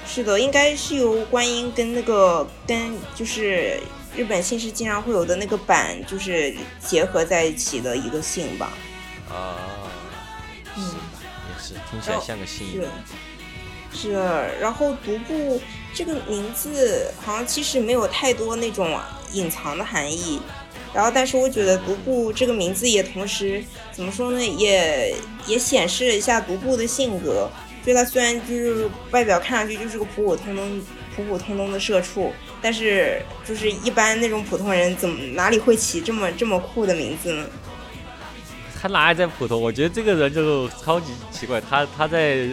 [0.06, 3.80] 是的，应该是由观音跟那个跟就是
[4.16, 8.74] 日本姓氏经常会有的那个版就是结合在一起的一个姓吧。
[9.30, 9.56] 啊。
[10.76, 10.96] 嗯。
[11.90, 12.84] 听起来像个姓。
[13.94, 14.12] 是，
[14.60, 15.62] 然后独步
[15.94, 19.00] 这个名字好像其实没有太多那种
[19.32, 20.42] 隐藏的含义，
[20.94, 25.16] 然后但是我觉得独步这个名字也同时怎么说呢，也
[25.48, 27.50] 也显示了一下独步的性格。
[27.84, 30.82] 就他虽然就是外表看上去就是个普普通通、
[31.16, 37.46] 普普通通的社畜，但是就是一般那种普通人怎么哪里会起这么这么酷的名字呢？
[38.80, 39.60] 他哪里在普通？
[39.60, 42.50] 我觉得这个人就超级奇怪，他他在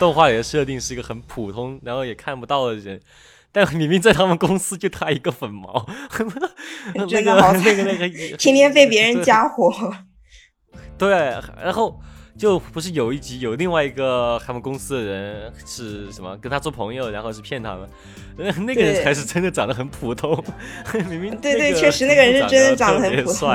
[0.00, 3.00] 动画里的设定是一个很普通，然后也看不到的人，
[3.64, 5.86] 但明明在他们公司就他一个粉毛，
[6.94, 9.72] 那个那个那个， 天天被别人加火。
[10.98, 11.10] 对，
[11.62, 11.98] 然后。
[12.38, 17.88] 就不是有一集有另外一个他们公司的人是什么跟他做朋友，然后是骗他们，
[18.66, 20.44] 那个人才是真的长得很普通，
[21.08, 23.48] 明明对对，确实那个人是真的长得很普通，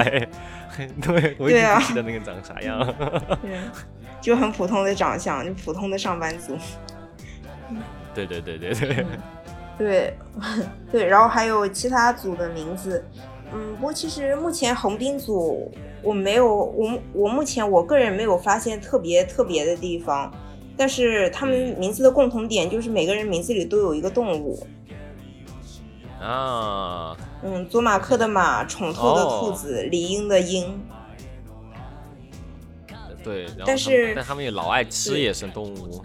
[0.99, 2.83] 对，我也不记得那个长啥样，
[3.43, 3.51] 对，
[4.19, 6.57] 就很普通的长相，就普通的上班族，
[8.15, 9.05] 对对对对对，
[9.81, 10.13] 对
[10.91, 13.03] 对，然后还有其他组的名字。
[13.53, 20.31] 嗯，不过其实目前横滨组我没有，我我目前我个人没有发现特别特别的地方，
[20.77, 24.65] 但是他们名字的共同点就是每个人名字里都有一个动物。
[26.21, 27.17] 啊。
[27.43, 30.79] 嗯，佐马克的马，宠透的兔子，理应的鹰。
[33.23, 36.03] 对，但是但他们也老爱吃野生动物。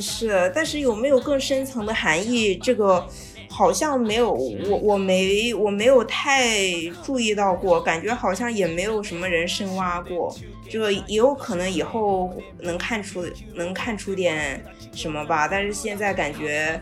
[0.00, 2.56] 是，但是有没有更深层的含义？
[2.56, 3.06] 这个。
[3.50, 6.60] 好像没有，我我没我没有太
[7.02, 10.32] 注意到过，感觉好像也没有什么人深挖过，
[10.68, 13.24] 这个也有可能以后能看出
[13.54, 14.62] 能看出点
[14.94, 16.80] 什么吧，但是现在感觉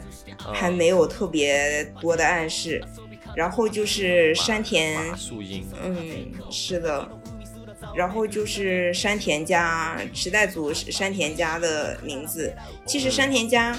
[0.52, 2.84] 还没有特别多的暗示。
[3.34, 4.98] 然后就是山田，
[5.82, 5.96] 嗯，
[6.50, 7.08] 是的，
[7.96, 12.54] 然后就是山田家池袋组山田家的名字，
[12.84, 13.76] 其实山田家。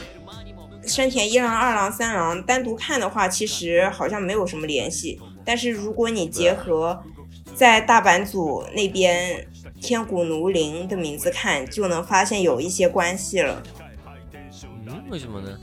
[0.83, 5.19] 山田一郎、二郎、三郎单独看的话，其实好像没有什么联系。
[5.43, 7.03] 但是如果你结合
[7.53, 9.45] 在大阪组那边
[9.81, 13.61] 天谷奴林的名字看，就能发现有一些关系了。
[14.87, 15.57] 嗯，为什么呢？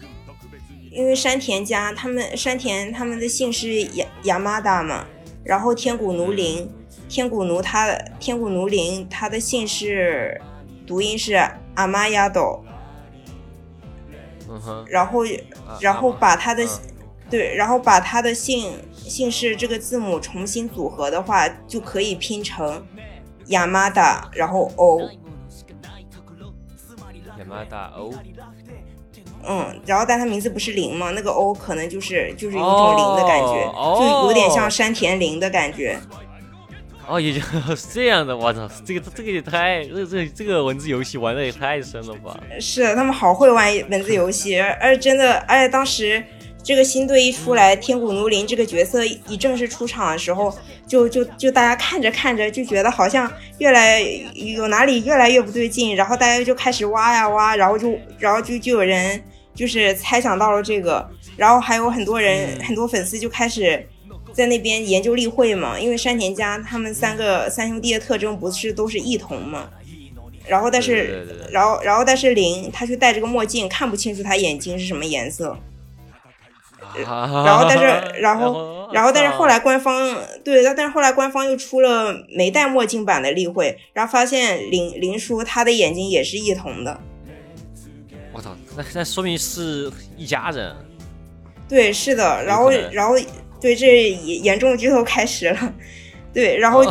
[0.91, 5.07] 因为山田家他们山田他们的姓是亚亚麻达嘛，
[5.43, 6.71] 然后天谷奴灵
[7.15, 10.41] 天谷奴他的天谷奴林他的姓是
[10.85, 11.35] 读音是
[11.77, 12.65] 阿玛亚斗。
[14.89, 15.23] 然后，
[15.81, 16.67] 然后把他的，
[17.31, 22.85] 对，然后把他的姓姓氏这个字母重新组合的话，就可以拼成
[23.47, 25.09] 亚麻达，然后 O。
[27.39, 28.13] 亚麻达 O。
[29.47, 31.13] 嗯，然后但他名字不是林吗？
[31.13, 35.97] 那个 O 可能就是就是一种林的感觉，就有点像山田林的感觉。
[37.07, 37.41] 哦，也就
[37.77, 42.39] 是这样的，我操，这个这个也太这这这个文字游戏玩的也太深了吧？
[42.59, 46.25] 是，他们好会玩文字游戏，而真的，而且当时
[46.63, 54.01] 这个新队一出来，天谷奴林这个角色一正式出场的时候，就就就大家看着看着就觉得好像越来
[54.35, 59.23] 有哪里越来越不对劲，然后大家就开始挖呀挖，然后就然后就就有人
[59.55, 63.87] 就是猜想到了这个，然后还有很多人很多粉丝就开始。
[64.35, 69.71] 在那边研究例会嘛，因为山田家他们三个三兄弟的特征不是都是异瞳嘛，
[70.49, 75.57] 然后但是然后然后但是林他却戴着个墨镜，看不清楚他眼睛是什么颜色。
[76.97, 87.01] 然后但是然后 然后但是后来官方对，但是后来官方又出了没戴墨镜版的例会，然后发现林林叔他的眼睛也是异瞳的。
[88.33, 90.75] 我操，那那说明是一家人。
[91.69, 93.15] 对，是的，然后然后。
[93.61, 95.75] 对，这严严重剧透开始了。
[96.33, 96.85] 对，然后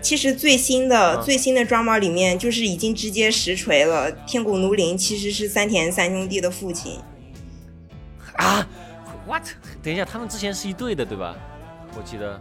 [0.00, 6.98] 其实最新的最新的 drama 里面，就是已经直接实锤了，天谷奴林其实是三田三兄弟的父亲。
[8.34, 8.66] 啊
[9.26, 9.44] ？What？
[9.82, 11.36] 等一下，他们之前是一对的，对吧？
[11.96, 12.40] 我记得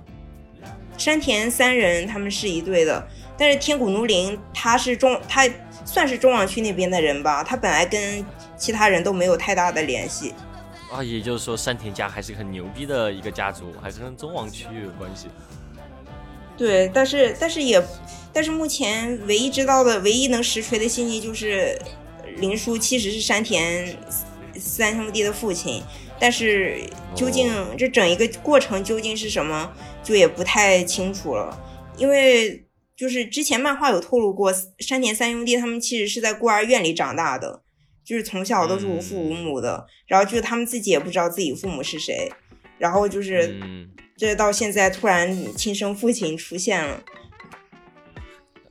[0.97, 5.47] 山田三人他们是一对的，但是天谷奴林他是中，他
[5.85, 8.23] 算是中网区那边的人吧，他本来跟
[8.57, 10.33] 其他人都没有太大的联系。
[10.91, 15.27] 啊，也就是说山田家还是很牛逼的一个家族，还是跟中王区域有关系。
[16.57, 17.83] 对，但是但是也，
[18.33, 21.79] 但是目前唯一知道的、唯一能实锤的信息就是
[22.37, 23.95] 林叔其实是山田
[24.57, 25.83] 三兄弟的父亲，
[26.19, 26.81] 但是
[27.13, 31.55] 究竟这整一个过程究竟是什么，就也不太清楚了。
[31.97, 37.61] 因为就是之前漫画有透露过，山田三兄弟他们其实是在孤儿院里长大的。
[38.07, 42.31] 就是从小都是无父无母的，然后就是他们自己也不知道自己父母是谁，
[42.77, 43.59] 然后就是
[44.15, 47.03] 这到现在突然亲生父亲出现了，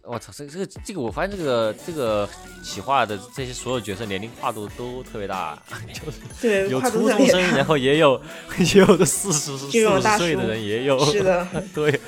[0.05, 2.27] 我操，这个这个这个，我发现这个这个
[2.65, 5.63] 企划的这些所有角色年龄跨度都特别大，
[5.93, 8.19] 就是对，有初中生，然后也有
[8.75, 12.01] 也有的四十四这种大十岁的人也有，是的， 对，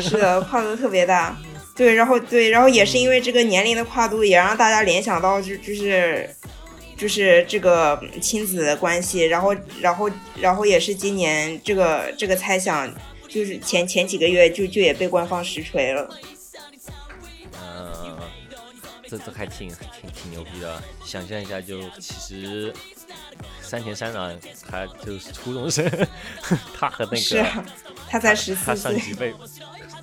[0.00, 1.36] 是的，跨度特别大。
[1.74, 6.28] 对，然后对，然后也是因为这个年龄的跨度，也让大家联想到就就是
[6.98, 12.92] 就是这个亲子关系，然后然后然后也是今年这个这个猜想，
[13.28, 16.10] 就是前前几个月就就也被官方实锤了。
[17.62, 18.18] 嗯，
[19.06, 20.82] 这这还挺挺挺牛逼的。
[21.04, 22.74] 想象一下，就其实
[23.62, 24.36] 山田三郎
[24.68, 25.88] 他就是初中生，
[26.76, 27.64] 他和那个是啊，
[28.08, 29.32] 他才十他四岁，上级被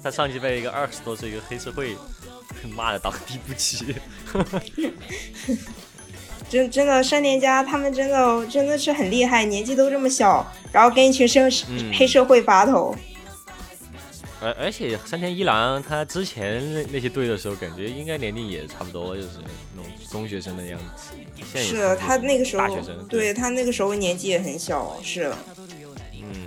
[0.02, 1.96] 他上级被一个二十多岁一个黑社会
[2.74, 3.94] 骂的倒地不起。
[6.50, 12.96] 真真的山田家他们真的真的是很厉害，年纪都这么小，然后跟一群生嗯黑社会拔头。
[14.42, 19.30] 而而且山田一郎他之前那那些队的时候，感觉应该年龄也差不多，就是
[19.76, 21.16] 那种中学生的样子。
[21.58, 22.68] 是的，他那个时候
[23.10, 25.38] 对他那个时候年纪也很小，是的。
[25.48, 25.55] 嗯，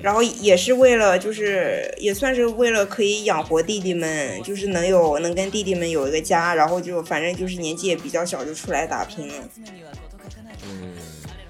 [0.02, 9.34] 然后也是为了，就是也算是为了可以养活弟弟们，就是能有能跟弟弟们有一个家，然后就反正就是年纪也比较小就出来打拼了。
[10.64, 10.92] 嗯，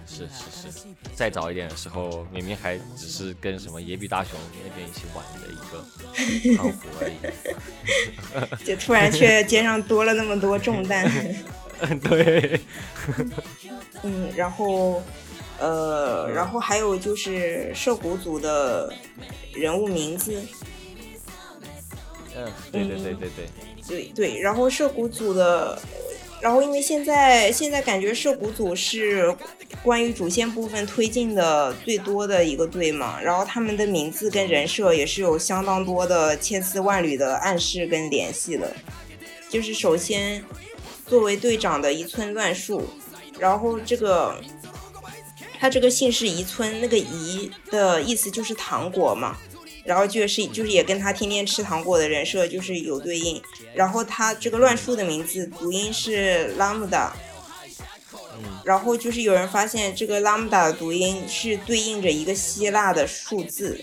[0.07, 8.65] 是是是，再早一点的时候，明明还只是跟什么野比大雄那边一起玩的一个 胖虎而已。
[8.65, 11.11] 就突然却肩上多了那么多重担。
[12.03, 12.61] 对，
[14.03, 15.01] 嗯，然后
[15.59, 18.93] 呃，然后还有就是涉谷组的
[19.53, 20.41] 人物名字，
[22.37, 23.47] 嗯，对对对对对，
[23.89, 25.77] 对对，然后涉谷组的，
[26.41, 29.35] 然后因为现在现在感觉涉谷组是
[29.83, 38.73] 关于主线部分推进的最多的一个队嘛，然后他们的名字跟人设也是有相当多的千丝万缕的暗示跟联系的。
[39.49, 40.45] 就是首先
[41.07, 42.83] 作为队长的一村乱树，
[43.39, 44.35] 然后这个
[45.59, 49.37] 他这个姓氏宜村，那个宜的意思就是糖果嘛。
[49.85, 53.41] 然后就是就是也跟他天天吃糖果的人设就是有对应，
[53.75, 57.09] 然后他这个乱数的名字读音是 lambda，
[58.13, 58.61] 嗯。
[58.65, 63.81] 然后就是有人发现这个 lambda 的读音是对应着一个希腊的数字，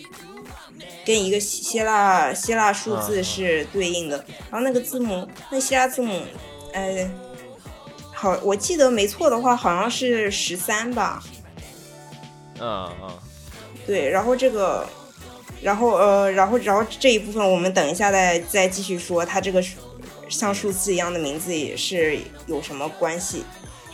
[1.04, 6.22] 跟一个希希腊希腊数字是对应的，然后那个字母那希腊字母，
[6.74, 7.10] 呃，
[8.14, 11.24] 好，我记得没错的话好像是十三吧，
[12.60, 13.10] 嗯嗯，
[13.86, 14.88] 对，然后这个，
[15.62, 19.62] 然后呃，然后然后这一部分我们等一下再再继续说，它这个
[20.30, 23.44] 像数字一样的名字也是有什么关系，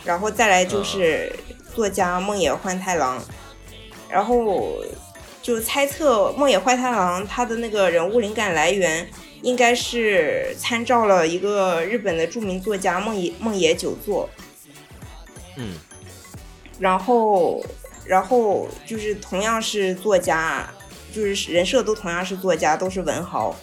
[0.04, 1.34] 然后再来就是
[1.74, 3.20] 作家梦野幻太郎，
[4.08, 4.76] 然后
[5.42, 9.08] 就猜测梦野幻太郎他的那个人物灵感来源
[9.42, 14.30] 应该是参照了一个日本的著名作家梦野梦野久作，
[15.56, 15.74] 嗯。
[16.78, 17.64] 然后，
[18.04, 20.68] 然后就是同样是作家，
[21.12, 23.54] 就是人设都同样是作家，都是文豪。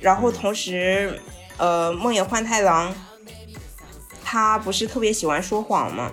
[0.00, 1.20] 然后同时，
[1.56, 2.94] 呃，梦野幻太郎，
[4.24, 6.10] 他不是特别喜欢说谎嘛，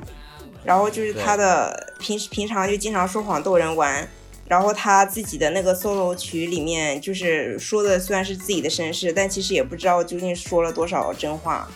[0.64, 4.08] 然后就是他的平时平常就经常说谎逗人玩。
[4.50, 11.70] 然后他自己的那个 solo 曲里面，就是说的虽然是自己的身世，但其实也不知道究竟说了多少真话。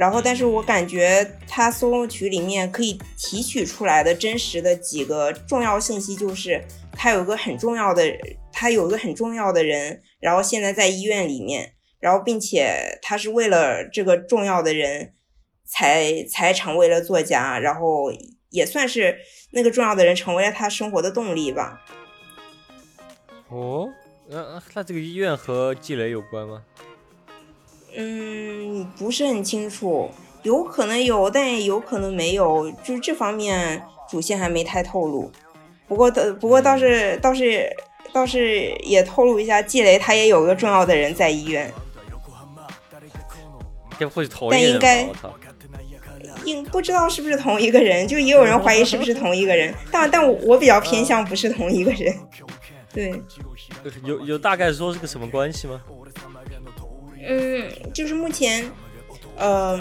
[0.00, 8.02] 然后，但是我感觉他 solo 曲里面可以提取出来的真实的几个重要信息，就是他有一个很重要的，
[8.50, 15.12] 他有一个很重要的人，然后现在在医院里面，然后并且他是为了这个重要的人
[15.66, 18.10] 才才成为了作家，然后
[18.48, 19.18] 也算是
[19.50, 21.78] 那个重要的人成为了他生活的动力吧。
[23.50, 23.86] 哦，
[24.30, 26.64] 那那这个医院和季雷有关吗？
[27.96, 30.10] 嗯，不是很清楚，
[30.42, 35.30] 有可能有，但也有可能没有，就是这方面主线还没太透露。
[35.88, 37.68] 不过的，不过倒是倒是
[38.12, 41.72] 倒是也透露一下，季雷他也有个重要的人在医院，
[43.98, 44.78] 该不会是同一个人吧？
[44.80, 45.08] 但应该！
[46.44, 52.16] 应不知道是不是同一个人，就也有人怀疑是不是同一个人，但但我我比较偏向不是同一个人。
[52.92, 53.12] 对，
[54.04, 55.82] 有有大概说是个什么关系吗？
[57.26, 58.70] 嗯，就是目前，
[59.36, 59.80] 呃，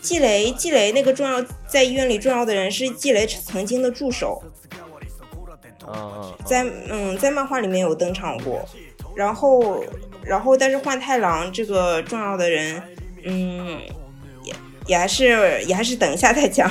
[0.00, 4.42] 季雷季雷那个重要在医院里重要的人是季雷曾经的助手，
[6.44, 8.68] 在嗯在漫画里面有登场过，
[9.14, 9.84] 然后
[10.22, 12.82] 然后但是幻太郎这个重要的人，
[13.24, 13.80] 嗯，
[14.44, 14.54] 也
[14.86, 16.70] 也还是也还是等一下再讲，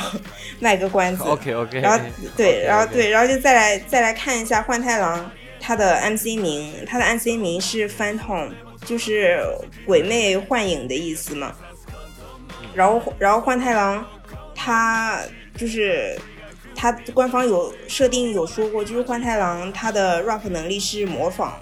[0.59, 1.23] 卖个关子。
[1.23, 1.79] OK OK。
[1.79, 2.05] 然后
[2.37, 8.51] 对，然后对，然后就再来再来看一下幻太郎他的 MC 名，他的 MC 名是 Phantom，
[8.85, 9.43] 就是
[9.85, 11.53] 鬼魅幻影的意思嘛。
[12.73, 14.05] 然后然后幻太郎
[14.53, 15.21] 他
[15.57, 16.17] 就是
[16.75, 21.53] 他官方有设定有说过，就是幻太郎他的 rap 能力是模仿，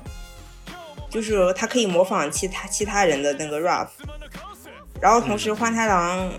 [1.09, 3.87] 就是他可以模仿其他其他人的那个 rap。
[4.99, 6.31] 然后同时幻太郎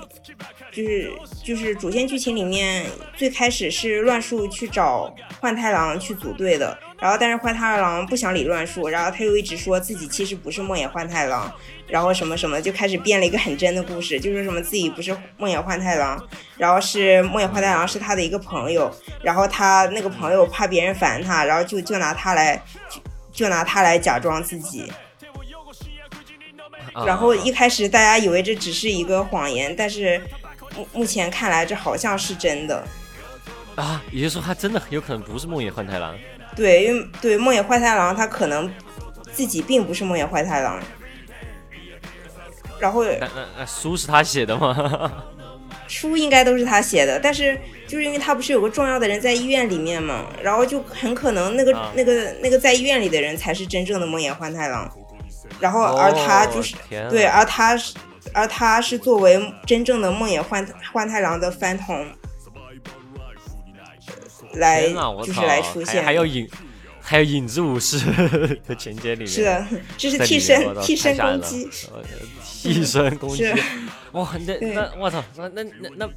[0.72, 1.12] 就是
[1.44, 11.52] 就是主线剧情里面最开始是乱树去找幻太郎去组队的，然后但是幻太郎不想理乱树，然后他又一直说自己其实不是梦魇幻太郎，
[11.86, 16.18] 然后什么什么就开始编了一个很真的故事，就说什么自己不是梦魇幻太郎，
[16.56, 18.90] 然后是梦魇幻太郎是他的一个朋友，
[19.20, 22.56] 然后他那个朋友怕别人烦他，然后就就拿他来
[22.88, 24.90] 就就拿他来假装自己。
[26.94, 30.18] 啊然后一开始大家以为这只是一个谎言，但是
[30.74, 32.82] 目目前看来这好像是真的。
[33.74, 36.16] 啊，也就是说他真的很有可能不是梦魇幻太郎。
[36.56, 38.72] 对，因为对梦魇坏太郎他可能
[39.32, 40.80] 自己并不是梦魇坏太郎，
[42.78, 45.12] 然后那那那书是他写的吗？
[45.86, 54.90] 书应该都是他写的，但是就是因为他不是有个重要的人在医院里面嘛，然后就很可能那个、啊那个那个在医院里的人才是真正的梦魇幻太郎，
[55.60, 56.74] 然后而他就是、
[57.10, 57.94] 对，而他是
[58.32, 62.06] 而他是作为真正的梦魇幻幻太郎的番同
[64.56, 66.48] 来就是操，来出现，还还有影，
[67.00, 67.98] 还有影子武士
[68.66, 69.26] 的 情节里面。
[69.26, 72.02] 是的，这是替身替身攻击，呃
[72.42, 73.44] 替身攻击，
[74.12, 76.10] 哇，那那我操，那那那那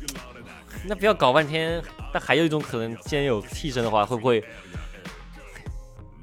[0.85, 1.81] 那不要搞半天。
[2.13, 4.41] 那还有一种可能，既然有替身的话，会不会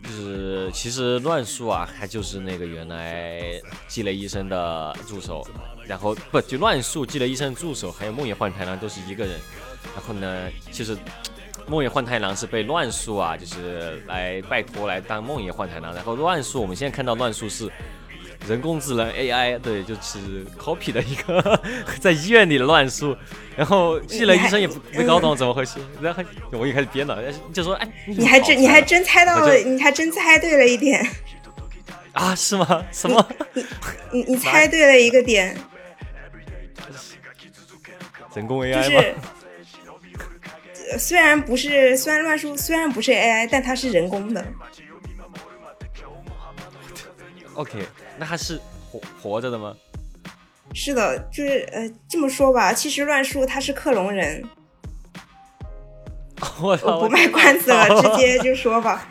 [0.02, 5.46] 就是其实乱树啊，他就是那个原来积雷医生的助手，
[5.86, 9.38] 然后不就乱树积雷医生的助手，还有梦魇幻太郎都是一个人。
[9.94, 10.96] 然后呢，其实
[11.66, 15.94] 梦魇幻太郎是被乱树啊，就是来拜托来当梦魇幻太郎。
[15.94, 17.70] 然后乱树，我们现在看到乱树是
[18.46, 21.60] 人工智能 AI，对，就是 copy 的一个
[22.00, 23.16] 在医院里的乱树。
[23.56, 31.08] 然后记了医生也不没搞懂怎么回事，然后我一开始编了，就说哎，你还真你还真猜到了， 你还真猜对了一点，
[32.12, 32.84] 啊是吗？
[32.90, 33.24] 什么？
[34.12, 35.56] 你你猜对了一个点，
[38.34, 39.00] 人工 AI 是吗？
[39.00, 39.14] 呃
[40.98, 44.44] 虽然不是虽然乱数虽然不是 AI，但它是人工的
[47.54, 47.78] ，OK，
[48.18, 48.60] 那它是
[48.90, 49.74] 活活着的吗？
[50.72, 54.42] 是的，就是呃这么说吧，其实乱数他是克隆人，
[56.60, 56.98] 我操！
[56.98, 59.08] 我不卖关子了，直接就说吧，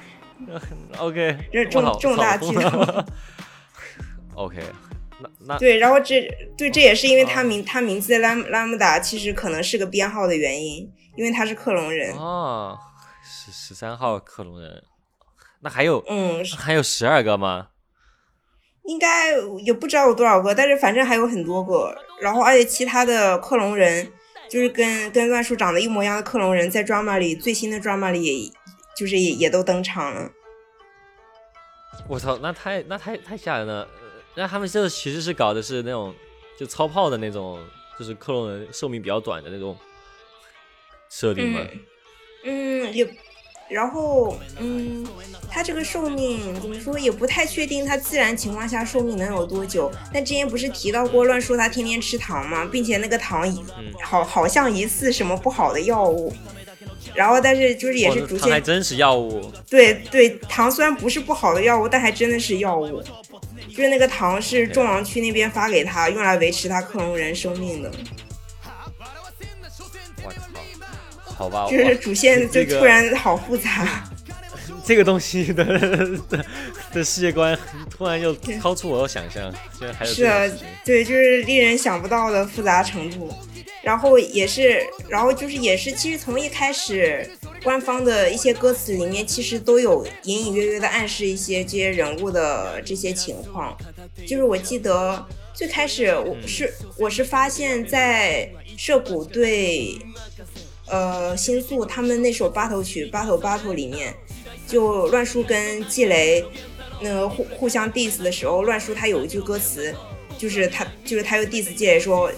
[0.99, 3.03] OK，这重重大剧透。
[4.35, 4.61] OK，
[5.21, 12.77] 那那对，然后这对这也是因为他名他名字拉姆拉姆达其实可能是个编号的原因，因为他是克隆人，哦，
[13.23, 14.83] 十十三号克隆人，
[15.61, 17.69] 那还有嗯，还有十二个吗？
[18.83, 21.95] 应该也不知道有多少个，但是反正还有很多个。
[22.19, 24.11] 然后，而且其他的克隆人，
[24.49, 28.51] 就是跟跟乱树长得一模一样的克隆人，在 drama 里最新的 drama 里也，
[28.97, 30.29] 就是也也都登场了。
[32.07, 33.83] 我操，那太那太太吓人了。
[33.83, 33.87] 呃
[34.35, 36.11] 那他们这其实是搞的是那种
[36.57, 37.63] 就操炮的那种，
[37.99, 39.77] 就是克隆人寿命比较短的那种
[41.15, 41.59] 设定吗？
[42.43, 43.07] 嗯，也，
[43.69, 45.05] 然后嗯，
[45.47, 49.91] 他这个寿命怎么说也不太确定，他自然情况下寿命能有多久。
[50.11, 52.67] 但之前不是提到过乱说他天天吃糖吗？
[52.71, 53.47] 并且那个糖
[53.77, 56.33] 嗯好好像疑似什么不好的药物。
[57.13, 59.51] 然后，但是就是也是哦逐渐它还真是药物。
[59.69, 63.03] 对对，糖虽然不是不好的药物，但还真的是药物。
[63.69, 67.91] 就是那个糖是众王区那边发给他，用来维持他克隆人生命的。
[71.35, 74.03] 好吧， 就是主线就突然好复杂。
[74.85, 75.63] 这个东西的
[76.29, 76.45] 的
[76.91, 77.57] 的世界观
[77.89, 83.33] 突然又超出我的想象，竟然还有是的这种事情。，对，就是令人想不到的复杂程度。
[83.81, 87.29] 然后也是，然后就是也是，其实从一开始，
[87.63, 93.77] 官方的一些歌词里面，其实都有隐隐约约的暗示一些这些人物的这些情况。
[94.25, 99.97] 就是我记得最开始我是我是发现，在涉谷对
[100.87, 104.13] 呃新宿他们那首八头曲《Battle Battle》里面，
[104.67, 106.45] 就乱叔跟季雷
[107.01, 109.93] 那个互互相 diss 的时候，乱叔他有一句歌词，
[110.37, 112.31] 就是他就是他又 diss 季雷说，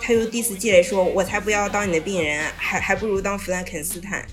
[0.00, 4.26] 他又 diss 季雷说，我才不要当你的病人，还还不如当弗兰肯斯坦。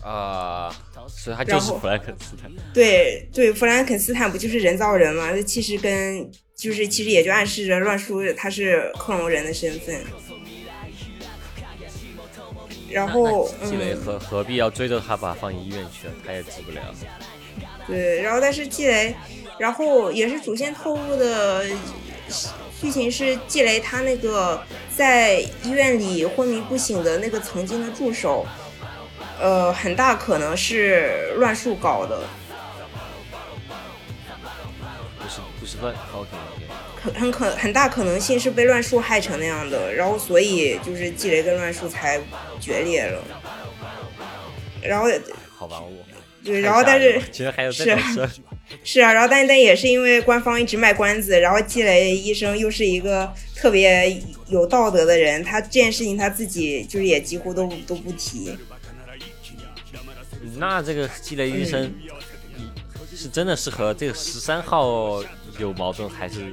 [0.00, 0.74] 啊、
[1.06, 2.50] 所以他就是弗兰肯斯坦。
[2.72, 5.32] 对对，弗兰肯斯坦不就是人造人吗？
[5.32, 10.00] 这其实跟就是其实也就暗示着乱叔他是克隆人的身份。
[12.90, 16.08] 然后，季雷嗯，何何必要追着他把他放医院去？
[16.26, 16.80] 他也治不了。
[17.86, 19.14] 对，然后但是季雷，
[19.58, 21.64] 然后也是主线透露的
[22.80, 24.62] 剧情是季雷他那个
[24.94, 28.46] 在医院里昏迷不醒的那个曾经的助手，
[29.40, 32.20] 呃，很大可能是乱树搞的，
[35.18, 36.28] 不是不是乱，OK
[37.00, 42.20] 可很可很大可能性是被乱树害成那样的，然后所以就是季雷跟乱树才
[42.60, 43.22] 决裂了，
[44.82, 45.06] 然后
[45.56, 45.90] 好吧，我
[46.44, 48.28] 对，然后但是其实还有这是
[48.84, 58.56] 是啊，然后但但也是因为官方一直卖关子，然后季雷医生又是一个特别有道德的人，他这件事情他自己就是也几乎都都不提。
[60.56, 61.92] 那这个季雷医生
[63.14, 65.22] 是真的是和这个十三号
[65.58, 66.52] 有矛盾，还是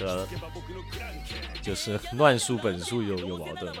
[0.00, 0.26] 和
[1.62, 3.72] 就是乱树本树有有矛盾？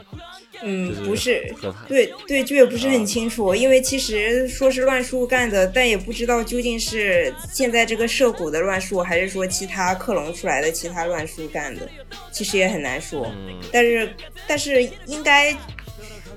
[0.62, 1.54] 嗯，不是
[1.88, 11.88] 对对，这也不是很清楚，因为其实说是乱树干的，但也不知道究竟是现在这个涉谷的乱树，还是说其他克隆出来的其他乱树干的，
[12.30, 13.26] 其实也很难说。
[13.34, 14.14] 嗯，但是
[14.46, 15.56] 但是应该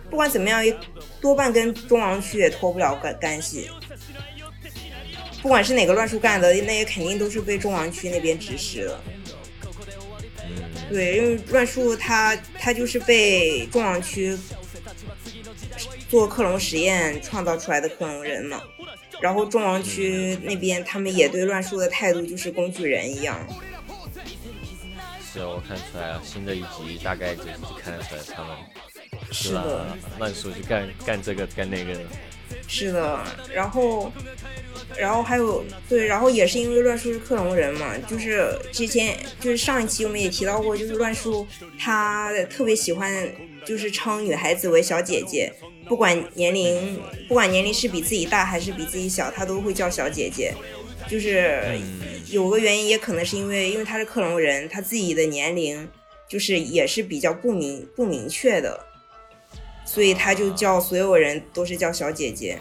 [0.10, 0.74] 不管怎么样，也
[1.20, 3.70] 多半跟中王区也脱不了干干系。
[5.42, 8.98] 不管是哪个乱树干的，那也肯定都是被中王区那边指使的。
[10.90, 14.38] 对，因为乱树他他就是被众王区
[16.10, 18.62] 做克隆实验创造出来的克隆人嘛。
[19.22, 23.40] 然后众王区那边他们也对乱树的态度就是工具人一样。
[25.32, 27.50] 是我看出来了，新的一集大概就是
[27.82, 28.56] 看得出来他们
[29.32, 29.86] 是的，
[30.20, 32.02] 乱树就干干这个干那个的，
[32.68, 33.20] 是的，
[33.54, 34.12] 然后，
[34.98, 41.48] 然后还有对，然后也是因为乱叔是克隆人嘛，就是之前就是上一期我们也提到过，就是乱叔
[41.80, 43.30] 他特别喜欢
[43.66, 45.52] 就是称女孩子为小姐姐，
[45.88, 50.54] 不管年龄不管年龄是比自己大还是比自己小，他都会叫小姐姐。
[51.10, 51.62] 就是
[52.30, 55.88] 有个原因，也可能是因为因为他是克隆人，他自己的年龄
[56.30, 58.86] 就是也是比较不明不明确的。
[59.94, 62.60] 所以他就叫所有人都是叫小姐姐，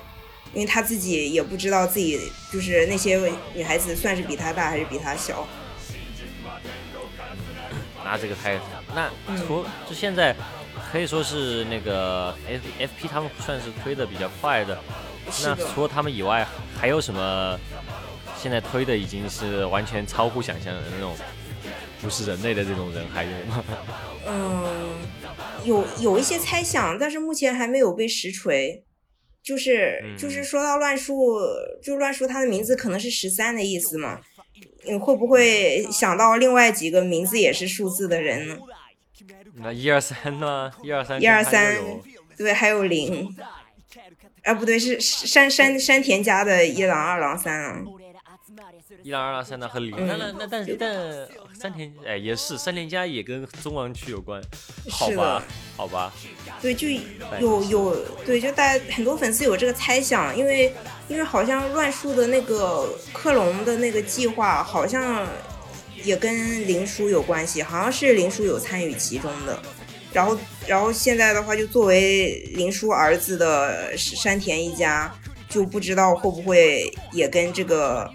[0.53, 2.21] 因为他自己也不知道自己
[2.53, 3.19] 就是那些
[3.55, 5.49] 女孩子算是比他大还是比他小。
[8.05, 8.61] 那这个太
[8.95, 10.37] 那嗯除就现在
[10.91, 14.79] 可以说是那个 F F P 他们算是推的比较快的，
[15.43, 16.47] 那除了他们以外，
[16.79, 17.59] 还有什么
[18.37, 21.17] 现在推的已经是完全超乎想象的那种
[22.03, 23.65] 不是人类的这种人还有吗？
[24.27, 24.99] 嗯，
[25.65, 28.85] 有有一些猜想，但是目前还没有被实锤。
[29.43, 31.41] 就是嗯就是说到乱数，
[31.83, 34.21] 就乱数，它的名字可能是十三的意思嘛？
[34.85, 38.59] 你会不会想到另外几个名字也是数字的人呢？
[39.55, 40.71] 那一二三呢？
[40.83, 41.77] 一二三，一二三，
[42.37, 43.35] 对，还有零。
[44.45, 47.85] 啊，不对，是是山山山田家的一郎、二郎、三郎。
[49.03, 49.93] 一郎、二郎、三郎和零。
[49.97, 50.95] 嗯那那那但是但
[51.63, 54.43] 山田哎也是山田家也跟中王区有关，
[54.91, 55.45] 好是吧的，
[55.77, 56.13] 好吧，
[56.61, 56.89] 对，就
[57.39, 60.75] 有有对，就大家很多粉丝有这个猜想，因为
[61.07, 65.25] 因为好像乱树的那个克隆的那个计划好像
[66.03, 69.63] 也跟林叔有关系，好像是林叔有参与其中的。
[70.13, 70.37] 然后
[70.67, 75.15] 然后现在的话，就作为林叔儿子的山田一家，
[75.49, 78.13] 就不知道会不会也跟这个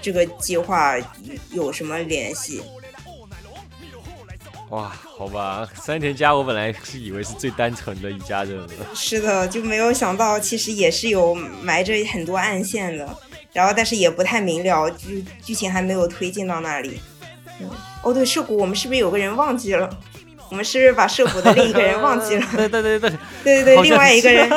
[0.00, 0.96] 这个计划
[1.50, 2.62] 有什么联系。
[4.70, 8.68] 哇，好吧，三田家我本来是以为是最单纯的一家人了。
[8.94, 13.08] 是的，就没有想到其实也是有埋着很多暗线的，
[13.52, 17.00] 然后但是也不太明了，剧剧情还没有推进到那里。
[17.60, 17.70] 嗯，
[18.02, 19.88] 哦对，涉谷我们是不是有个人忘记了？
[20.50, 22.46] 我们是不是把涉谷的另一个人忘记了？
[22.56, 23.10] 对对对对，
[23.44, 24.48] 对对对，另外一个人，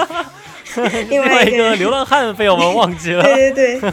[0.76, 3.24] 另另外一个流浪汉被我们忘记了。
[3.24, 3.91] 对对对，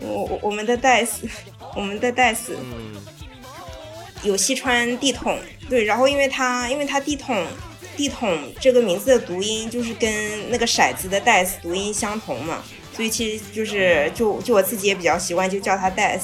[0.00, 1.28] 我我我们的戴斯，
[1.76, 2.99] 我们的戴斯嗯，
[4.22, 7.46] 有西川地统，对，然后因为他因为他地统
[7.96, 12.62] 地统这个名字的读音就是跟那个骰子的 dice 读音相同嘛，
[12.94, 16.22] 所以其实就是就就我自己也比较习惯就叫他 dice，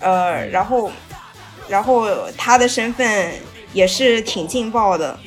[0.00, 0.90] 呃，然后
[1.68, 3.32] 然后他的身份
[3.72, 5.18] 也是挺劲爆的，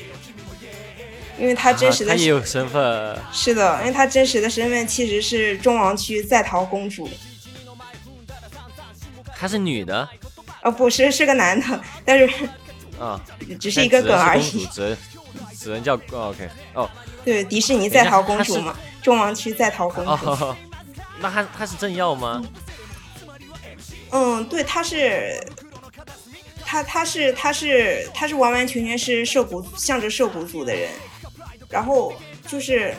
[1.38, 7.08] 因为他真实的啊他也有身份，是的，因为他真实的身份其实是中王区在逃公主，
[9.36, 10.08] 她是女的
[10.64, 12.28] 呃，不是是个男的，但是
[12.98, 13.20] 啊，
[13.60, 14.66] 只是一个梗而已。
[14.66, 14.96] 只能
[15.58, 16.90] 只能叫哦 OK 哦
[17.24, 20.10] 对，迪士尼在逃公主嘛，中王区在逃公主。
[20.10, 20.56] 哦，
[21.20, 22.42] 那他他是政要吗？
[24.10, 25.38] 嗯，对，他是，
[26.64, 30.90] 他他是他是他是完完全全是涉谷向着涉谷组的人，
[31.68, 32.14] 然后
[32.46, 32.94] 就是，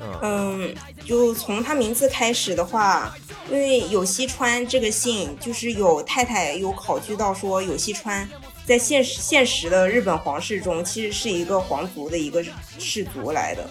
[0.00, 0.74] 嗯嗯，
[1.04, 3.14] 就从他名字开始的话，
[3.50, 8.28] 因为有西川这个姓，就是有太太有考据到说有西川
[8.66, 12.42] 在现实现实的日本皇室中，其实是一个皇族的一个
[12.78, 13.62] 氏族来的。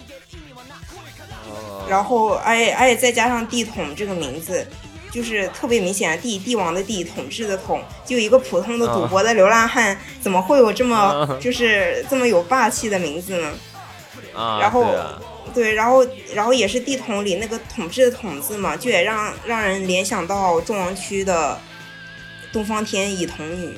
[1.48, 4.66] 哦然后，而且而且再加上帝统这个名字，
[5.10, 13.52] 就是特别明显，帝帝王的帝，统治的统，就一个普通的赌博的流浪汉，怎么会有这么啊就是这么有霸气的名字呢？
[14.34, 14.86] 啊，然后
[15.54, 21.58] 对然后然后也是地桶里那个统治的统字嘛，就也让让人联想到中王区的
[22.52, 23.74] 东方天乙童女，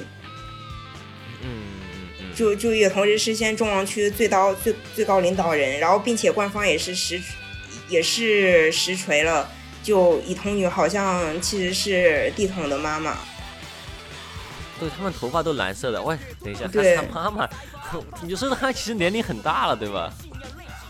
[1.43, 7.21] 嗯嗯嗯，就就也同时实现在中王区最高最最高领导人，然后并且官方也是实
[7.89, 9.49] 也是实锤了，
[9.83, 13.17] 就乙童女好像其实是地桶的妈妈，
[14.81, 16.03] 对他们头发都蓝色的。
[16.03, 17.49] 喂，等一下，他对他妈妈，
[18.23, 20.13] 你就说她其实年龄很大了，对吧？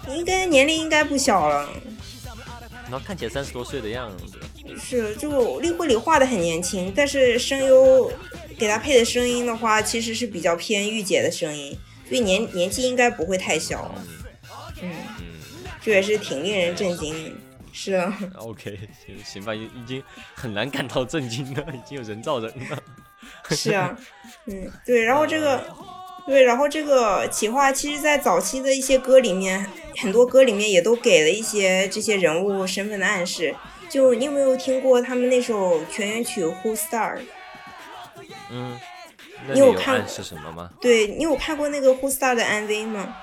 [0.09, 1.69] 应该年龄应该不小了。
[2.89, 4.39] 然后看起来三十多岁的样子。
[4.79, 8.11] 是，就立绘里画的很年轻，但是声优
[8.59, 11.77] 给他配的声音的话，其实是比较偏御姐的声音，
[12.09, 13.93] 所以年年纪应该不会太小。
[14.83, 15.27] 嗯，嗯
[15.83, 17.33] 这也是挺令人震惊的。
[17.73, 20.03] 是啊，， OK，行行吧，已已经
[20.35, 22.79] 很难感到震惊了，已经有人造人了。
[23.51, 23.97] 是啊，
[24.47, 25.65] 嗯，对，然后这个。
[26.27, 29.65] 对，然后这个企划，其实，在早期的一些歌里面，
[29.99, 33.55] 很多歌里面也都给了一些这些人物身份的暗示。
[33.89, 37.19] 就你有没有听过他们那首全员曲《Who Star》？
[38.51, 38.77] 嗯，
[39.53, 40.71] 你有看里有暗示什么吗？
[40.81, 43.17] 对你有看过那个《Who Star》的 MV 吗？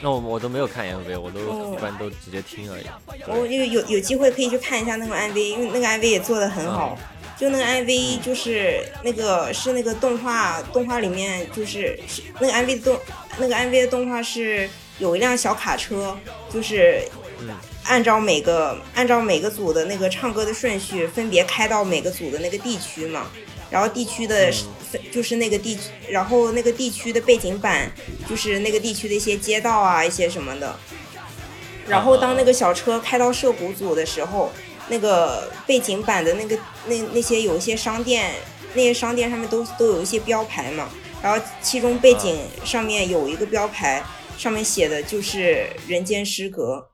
[0.00, 2.84] 那我我都没有看 MV，我都哦一般都直接听而已。
[3.26, 6.96] 我有有有机会可以去看一下那个 MV，因为那个 MV 也做的很好。
[7.38, 13.00] 就那个 MV 就是那个是那个动画动画里面就是是那个 MV 的动
[13.38, 14.68] 那个 MV 的动画是
[14.98, 16.16] 有一辆小卡车，
[16.50, 17.02] 就是
[17.40, 17.48] 嗯
[17.84, 23.26] 按照每个按照每个组的那个唱歌的顺序分别开到每个组的那个地区嘛。
[23.68, 24.52] 然后地区的
[24.92, 27.90] 分就是那个地区，然后那个地区的背景板
[28.28, 30.78] 就是那个地区的一些街道啊，一些什么的。
[31.88, 34.52] 然后当那个小车开到涉谷组的时候，
[34.88, 36.56] 那个背景板的那个
[36.86, 38.34] 那那些有一些商店，
[38.74, 40.88] 那些商店上面都都有一些标牌嘛。
[41.22, 44.04] 然后其中背景上面有一个标牌，
[44.36, 46.90] 上面写的就是“人间失格”。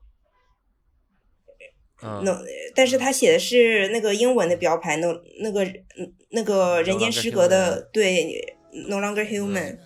[2.01, 2.37] 嗯，那
[2.73, 5.07] 但是他写的是那个英文的标牌，那
[5.41, 8.57] 那个嗯那个人间失格的对
[8.89, 9.77] no longer human，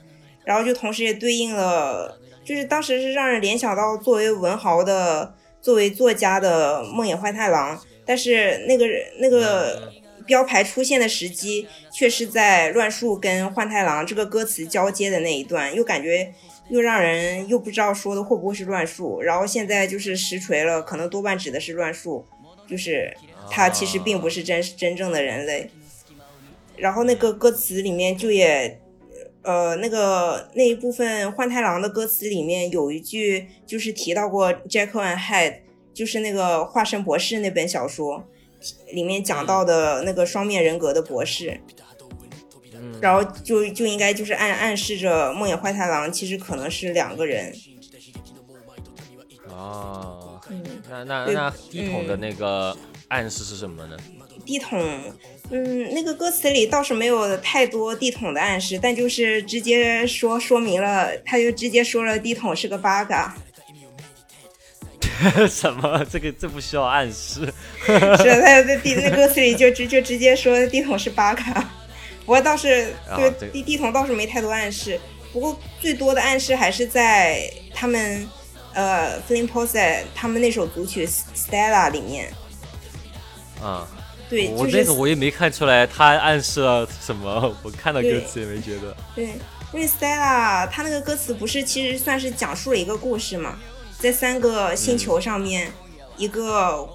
[0.45, 8.85] 然后就同时也对应了，就是当时是让人联想到作为文豪的、作为作家的梦野坏太郎，但是那个
[9.19, 9.91] 那个
[10.25, 16.33] 标牌出现的时机却是在乱树跟幻太郎这个歌词交接的那一段，又感觉。
[16.69, 22.25] 又让人又不知道说的会不会是乱树，然后现在就是实锤了，可能多半指的是乱树，
[22.67, 23.15] 就是
[23.49, 25.69] 他其实并不是真真正的人类。
[26.75, 28.81] 然后那个歌词里面就也，
[29.43, 35.59] 呃，那个那一部分幻太郎的歌词里面有一句就是提到过 Jekyll and Hyde，
[35.97, 38.23] 就是那个化身博士那本小说
[38.93, 41.59] 里面讲到的那个双面人格的博士。
[43.01, 47.53] 然后就就应该就是暗暗示着梦野坏太郎其实可能是两个人，
[49.49, 52.75] 哦，嗯，那那那地桶的那个
[53.09, 53.97] 暗示是什么呢？
[54.45, 54.79] 地桶，
[55.51, 63.11] 嗯，那个歌词里倒是没有太多地桶的暗示，但就是直接说说明了，他就直接说了地桶是个 bug，
[65.49, 66.05] 什么？
[66.11, 67.53] 这个这不需要暗示。
[67.85, 71.61] 是的，他在地那歌词里就直就直接说地桶是巴卡
[72.25, 74.99] 不过倒是对啊这地地桶倒是没太多暗示，
[75.31, 78.27] 不过最多的暗示还是在他们
[78.73, 82.31] 呃 Flame p o s e 他们那首组曲 Stella 里面，
[83.61, 83.87] 啊、
[84.29, 88.95] 对，我就是那个我也没看出来他暗示了什么， 我看到歌词也没觉得。
[89.15, 89.25] 对，
[89.73, 93.57] 因为 Stella 他那个歌词不是其实算是讲述了一个故事嘛，
[93.99, 95.71] 在三个星球上面，
[96.17, 96.87] 一个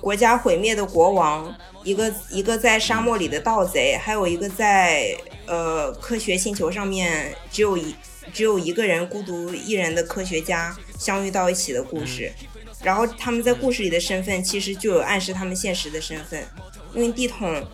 [0.00, 7.94] 国家毁灭的国王，一个一个在沙漠里的盗贼，还有一个在呃科学星球上面只有一
[8.32, 12.32] 只有一个人孤独一人的科学家相遇到一起的故事。
[12.82, 16.46] 然后他们在故事里的身份其实就有暗示他们现实的身份，
[16.92, 17.66] 因为地桶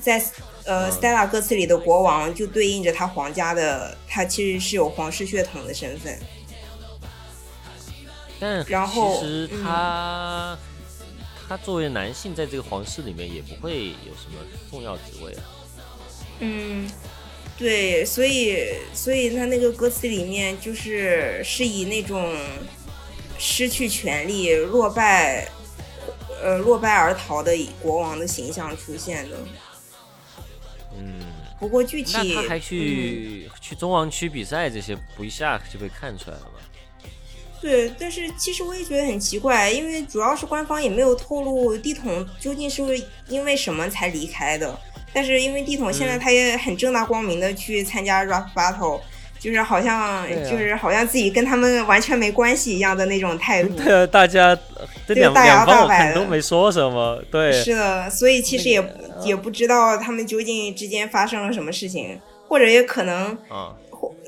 [0.00, 0.20] 在
[0.64, 6.18] 呃 Stella 歌词里的国王就对应着他皇家的，他其实是有皇室血统的身份。
[8.38, 10.58] 但然后其实嗯他、
[11.48, 14.38] 他作为男性，在这个皇室里面也不会有什么
[14.70, 15.42] 重要职位啊。
[16.40, 16.90] 嗯，
[17.56, 22.36] 对，所以所以他那个歌词里面就是是以那种
[23.38, 25.48] 失去权力、落败，
[26.42, 29.38] 呃落败而逃的国王的形象出现的。
[30.98, 31.20] 嗯，
[31.58, 36.55] 不过具体那他还去、去中王区比赛这些，不一下就被看出来了吗？
[37.60, 42.82] 对，但是其实我也觉得很奇怪，因为主要是官方也没有透露地桶究竟是
[43.28, 44.78] 因为什么才离开的。
[45.12, 49.00] 但是因为地桶现在嗯他也很正大光明的去参加 rap battle，
[49.38, 53.70] 就是好像、啊就是好像自己跟他们完全没关系一样的那种态度。
[53.82, 54.54] 对啊，大家
[55.06, 63.38] 这两大摇大摆的都没说什么，对，是的，所以其实也、那个也不知道他们究竟之间发生了什么事情，或者也可能，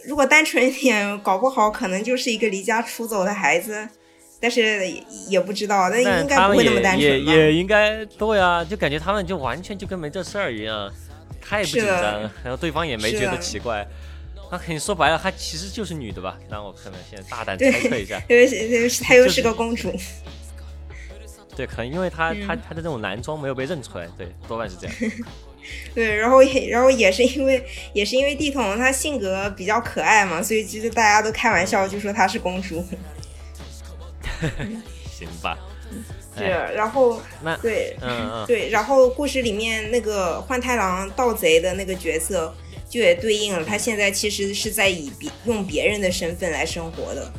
[0.08, 3.86] 如果单纯一点，搞不好可能就是一个离家出走的孩子，
[4.40, 7.32] 但是也也不知道，那但应该不会那么单纯吧？
[7.32, 10.90] 也应该对啊，就感觉他们就完全就跟没这事儿一样，
[11.42, 13.86] 太不紧张，然后对方也没觉得奇怪。
[14.50, 16.38] 那肯定说白了，她其实就是女的吧？
[16.48, 19.92] 那我可能现在大胆对猜测一下， 因为因为她又是是个公主，
[21.54, 24.96] 对，可能因为她嗯她她的这种男装没有被认出来，对，多半是这样。
[25.94, 32.84] 对，然后也然后也是因为也是因为地桶她性格比较可爱嘛，所以其实大家都开玩笑就说她是公主。
[35.10, 35.58] 行吧，
[36.36, 37.20] 是，哎然后
[37.60, 42.54] 对，嗯嗯， 对，然后故事里面那个幻太郎盗贼的那个角色，
[42.88, 47.32] 就也对应了他现在其实是在以别用别人的身份来生活的，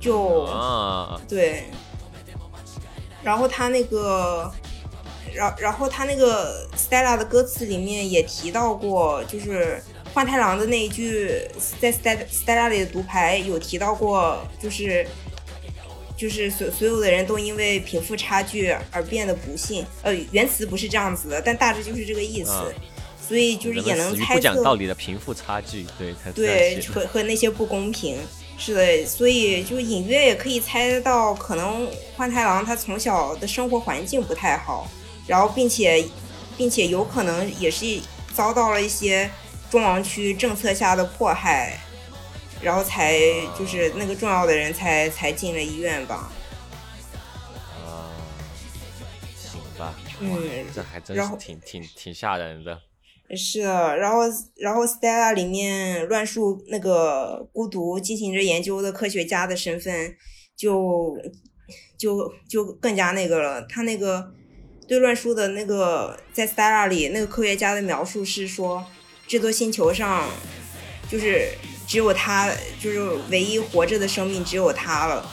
[0.00, 1.64] 就啊，对。
[3.22, 4.52] 然后他那个，
[5.34, 9.82] 然然后他那个 Stella 的歌词里面也提到过，就是
[10.12, 11.42] 幻太郎的那一句
[11.80, 15.06] 在 Stella Stella 里的独白有提到过，就是
[16.16, 19.84] 就是所所有的人都因为贫富差距而变得不幸。
[20.02, 22.50] 呃，原词不是这样子的，但大致就是这个意思。
[22.50, 22.66] 啊
[23.26, 28.18] 所以就是也能猜测，不讲道理的贫富差距，对，对和和那些不公平。
[28.58, 34.86] 是的，所以就隐约也可以猜得到，可能幻太郎他从小的生活环境不太好，
[35.26, 36.04] 然后并且
[36.56, 38.00] 并且有可能也是
[38.32, 39.30] 遭到了一些
[39.70, 41.78] 中王区政策下的迫害，
[42.62, 43.18] 然后才
[43.58, 46.30] 就是那个重要的人才才进了医院吧。
[47.86, 48.12] 啊，
[49.36, 52.80] 行吧，嗯这还真是挺挺挺吓人的。
[53.34, 54.20] 是的，然后
[54.56, 60.14] 然后 Stella 里面乱树那个孤独进行着研究的科学家的身份
[60.54, 61.16] 就
[61.98, 63.62] 就就更加那个了。
[63.62, 64.30] 他那个
[64.86, 68.84] 对乱书的那个在 Stella 里那个科学家的描述是说，
[69.26, 70.28] 这座星球上
[71.10, 71.48] 就是
[71.86, 75.30] 只有他，就是唯一活着的生命只有他了。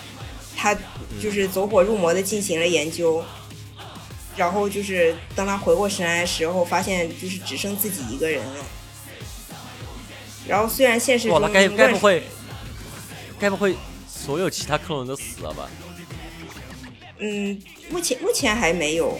[0.55, 0.77] 他
[1.19, 3.23] 就是走火入魔的进行了研究。
[4.37, 8.65] 然后就是当他回过神来的时候，发现就是只剩自己一个人了。
[10.47, 12.23] 然后虽然现实，中那该该不会，
[13.37, 13.75] 该不会
[14.07, 15.69] 所有其他克隆人都死了吧？
[17.21, 17.57] 嗯，
[17.89, 19.17] 目前目前还没有，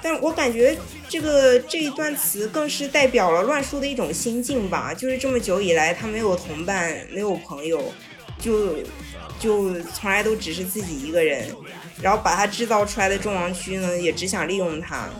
[0.00, 0.76] 但我感觉
[1.08, 4.94] 这个这一段词更是代表了乱叔的一种心境吧。
[4.94, 7.92] 就是这么久以来，他没有同伴，没有朋友，
[8.38, 8.78] 就
[9.40, 11.48] 就从来都只是自己一个人。
[12.00, 15.10] 然后把他制造出来的众王区呢，也只想利用他。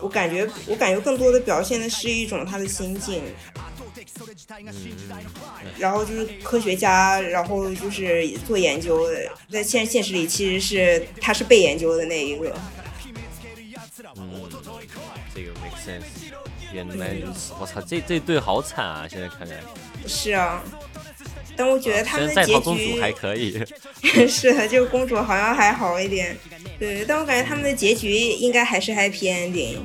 [0.00, 3.22] 我感觉，我感觉更多的表现的是一种他的心境。
[5.78, 12.54] 然后就是科学家，然后就是做研究的，在现现实里其实是他是被研究的那一个。
[14.16, 14.48] 嗯，
[15.34, 16.32] 这个 make sense。
[16.72, 19.06] 原来如此，我操，这这对好惨啊！
[19.08, 19.56] 现在看来，
[20.06, 20.62] 是啊，
[21.56, 23.52] 但我觉得他们的结局还可以，
[24.28, 26.36] 是的，这个公主好像还好一点。
[26.78, 29.78] 对，但我感觉他们的结局应该还是 happy ending。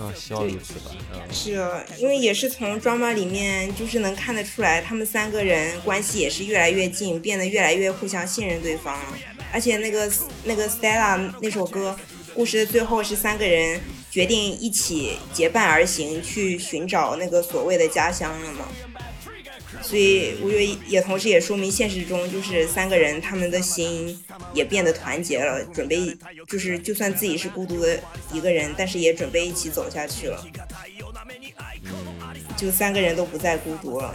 [0.00, 0.90] 嗯，希望如此吧。
[1.12, 9.18] 嗯，是啊，因为也是从 drama 里面就是能看得出来，他们三个人关系也是越来越近，变得越来越互相信任对方了。
[9.52, 10.10] 而且那个
[10.44, 11.94] 那个 Stella 那首歌，
[12.34, 13.80] 故事的最后是三个人
[14.10, 18.68] 决定一起结伴而行，去寻找那个所谓的家乡了嘛。
[19.82, 24.18] 所以我觉得也同时也说明现实中就是三个人他们的心
[24.52, 26.16] 也变得团结了，准备
[26.46, 27.98] 就是就算自己是孤独的
[28.32, 30.46] 一个人，但是也准备一起走下去了。
[32.56, 34.14] 就三个人都不再孤独了。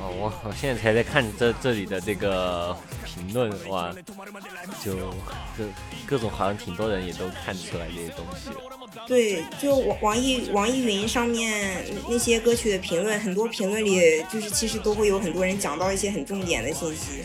[0.00, 3.92] 哦，我我现在才在看这这里的这个评论，哇，
[4.82, 4.96] 就
[5.56, 5.64] 各
[6.06, 8.50] 各种好像挺多人也都看出来这些东西。
[9.06, 17.24] 对，就网网易网易云上面那些歌曲的评论，很多评论里就是其实都会有很多人讲到一些很重点的信息。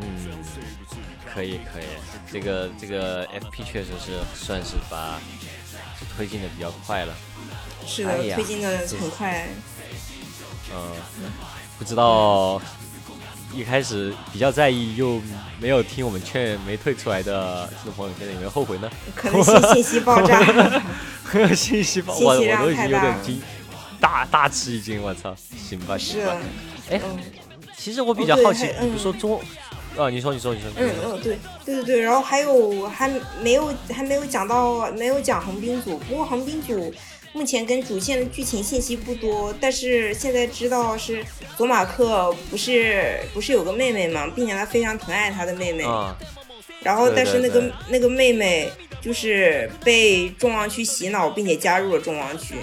[0.00, 0.04] 嗯，
[1.24, 1.84] 可以可以，
[2.30, 5.18] 这个这个 FP 确实是算是把
[6.16, 7.14] 推进的比较快了。
[7.86, 9.48] 是的，哎推进的很快。
[10.74, 10.92] 嗯，
[11.78, 12.60] 不知道
[13.54, 15.20] 一开始比较在意又
[15.60, 18.90] 没有听我们劝没退出来的听众朋友，现在有没有后悔呢？
[19.14, 20.40] 可能信 信息爆炸，
[21.54, 23.40] 信息爆，信息我我都已经有点惊，
[24.00, 25.34] 大大吃一惊，我操！
[25.56, 26.36] 行吧，行吧。，
[26.90, 27.18] 哎，嗯
[27.76, 29.40] 其实我比较好奇，还比如说中，
[29.96, 33.10] 啊，你说，你说，你说，嗯嗯，对对对对，然后还有还
[33.42, 36.94] 没有还没有讲到没有讲横滨组，不过横滨组
[37.32, 41.24] 目前跟主线的剧情信息不多，但是现在知道是
[41.56, 46.16] 佐马克不是不是有个妹妹嘛，并且他非常疼爱他的妹妹，啊，
[46.82, 48.70] 然后但是那个那个妹妹
[49.00, 52.56] 就是被众望区洗脑，并且加入了众望区。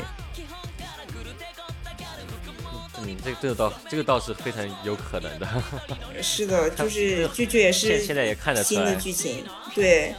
[3.02, 5.48] 嗯，这个这个倒这个倒是非常有可能的，
[6.22, 9.44] 是的，就是就这也是现现在也看得新的，剧情，
[9.74, 10.14] 对，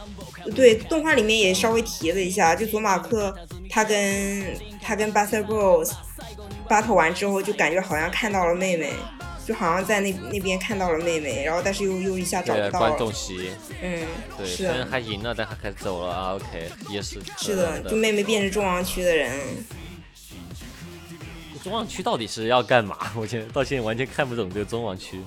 [0.55, 3.37] 对，动画里面也稍微提了一下，就佐马克
[3.71, 5.93] 他跟他跟 Buster Bros
[6.67, 8.91] battle 完之后，就感觉好像看到了妹妹，
[9.45, 13.51] 就好像在那那边看到了妹妹，然后但是又又一下找不到了，众席，
[13.81, 14.05] 嗯，
[14.37, 19.39] 对，是虽然的，还赢了，但还开始走了啊，OK，也是是的，就妹妹变成中王区的人，
[21.63, 22.97] 中网区到底是要干嘛？
[23.15, 25.19] 我现在到现在完全看不懂这个中网区。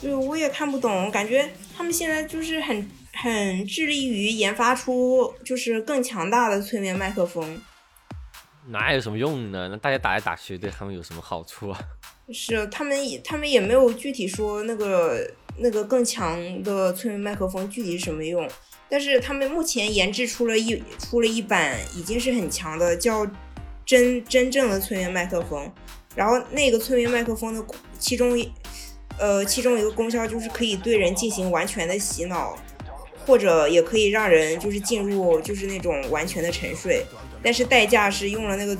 [0.00, 7.60] 对，我也看不懂，感觉他们现在就是很很致力于研发出就是更强大的催眠麦克风。
[8.68, 9.68] 哪有什么用呢？
[9.70, 11.80] 那大家打来打去对他们有什么好处啊？
[12.32, 18.48] 是他们也他们也没有具体说那个那个更强的催眠麦克风具体是什么用，
[18.88, 23.26] 但是他们目前研制出了一出了一版已经是很强的，叫
[23.84, 25.68] 真真正的催眠麦克风。
[26.14, 27.64] 然后那个催眠麦克风的
[27.98, 28.52] 其中一
[29.18, 32.56] 呃其中一个功效就是可以对人进行完全的洗脑，
[33.26, 37.04] 或者也可以让人就是进入就是那种完全的沉睡，
[37.42, 38.76] 但是代价是用了那个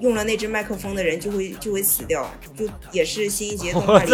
[0.00, 4.10] 用了那只麦克风的人就会就会死掉，就也是新一节动画里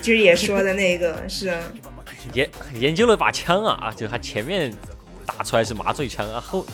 [0.00, 1.60] 就是也说的那个是啊
[2.32, 2.48] 研
[2.78, 4.72] 研究了把枪啊啊，就他前面
[5.26, 6.64] 打出来是麻醉枪啊，后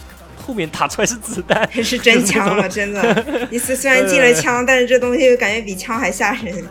[0.46, 3.48] 后面打出来是子弹， 是真 枪了，真的。
[3.50, 6.64] 你虽虽然进了 枪，但是这东西感觉比枪还吓人。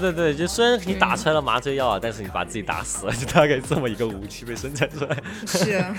[0.00, 5.16] 对对对，就虽然你打出来了麻醉药啊，但是你把自己打死了，就大概这么一个武器被生产出来。
[5.46, 5.96] 是啊，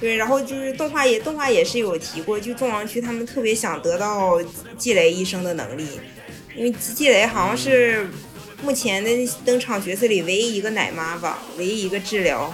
[0.00, 4.40] 对，然后就是动画也动画也是有提过，就众王区他们特别想得到
[4.76, 5.86] 季雷医生的能力，
[6.56, 8.06] 因为季雷好像是
[8.62, 9.10] 目前的
[9.44, 12.52] 登场角色里唯一一个奶妈吧，唯一一个治疗，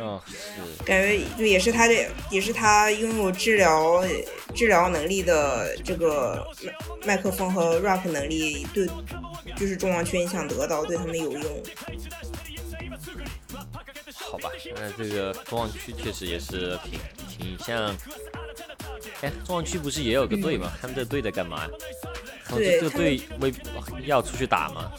[0.00, 1.94] 嗯，是，感觉就也是他的，
[2.30, 4.02] 也是他拥有治疗
[4.54, 6.46] 治疗能力的这个
[7.04, 8.86] 麦麦克风和 rap 能力，对，
[9.56, 11.62] 就是中王区想得到，对他们有用。
[14.14, 16.98] 好吧，那这个中望区确实也是挺
[17.28, 17.94] 挺像。
[19.20, 20.72] 哎，中望区不是也有个队吗？
[20.80, 21.70] 他们这队在干嘛呀？
[22.46, 23.52] 他们这队为
[24.06, 24.90] 要出去打吗？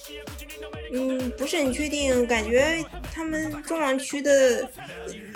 [0.93, 2.83] 嗯，不是很确定，感觉
[3.13, 4.69] 他们中网区的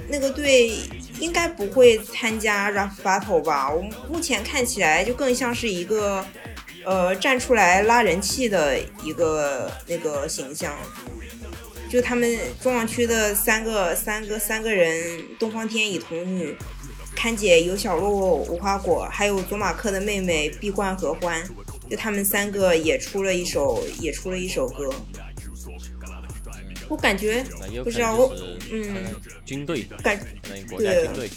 [0.09, 0.71] 那个队
[1.19, 3.71] 应该不会参加 rap battle 吧？
[3.71, 6.25] 我目前看起来就更像是一个
[6.83, 10.75] 呃站出来拉人气的一个那个形象。
[11.89, 16.53] 就他们中网区的三个三个三个人，东方天乙童女、
[17.15, 21.41] 看姐有小鹿无花果，还有佐马克的妹妹碧冠合欢，
[21.89, 24.93] 就他们三个也出了一首也出了一首歌。
[26.87, 27.43] 我感觉
[27.83, 28.15] 不知道
[28.71, 29.05] 嗯
[29.45, 30.19] 军队，感
[30.77, 31.29] 对军队。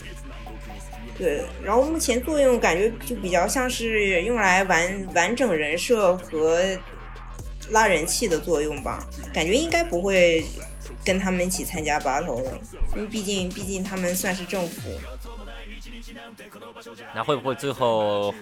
[1.16, 6.62] 对，然后目前作用感觉就比较像是用来完完整人设和
[7.70, 10.44] 拉人气的作用吧，感觉应该不会
[11.04, 12.56] 跟他们一起参加 battle 的，
[12.94, 14.90] 因为毕竟毕竟他们算是政府。
[17.14, 18.32] 那会不会最后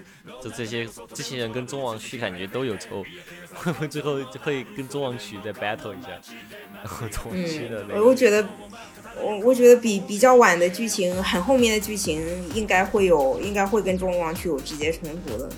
[0.43, 3.03] 就这些这些人跟中王区感觉都有仇？
[3.57, 6.09] 会不会最后就会跟中王区再 battle 一下？
[6.83, 8.47] 然后中王区的那嗯，个我觉得，
[9.21, 12.23] 我我觉得比比较晚的剧情，很后面的剧情
[12.55, 15.49] 应该会有，应该会跟中王区有直接冲突的。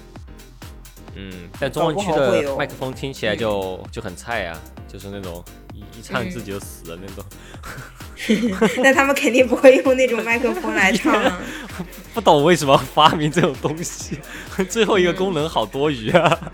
[1.14, 5.44] 嗯，但中王区的麦克风听起来就就很菜啊，就是那种
[5.74, 7.24] 一一唱自己就死的那种。
[8.82, 11.40] 那他们肯定不会用那种麦克风来唱啊。
[12.12, 14.18] 不懂为什么发明这种东西，
[14.68, 16.52] 最后一个功能好多余啊！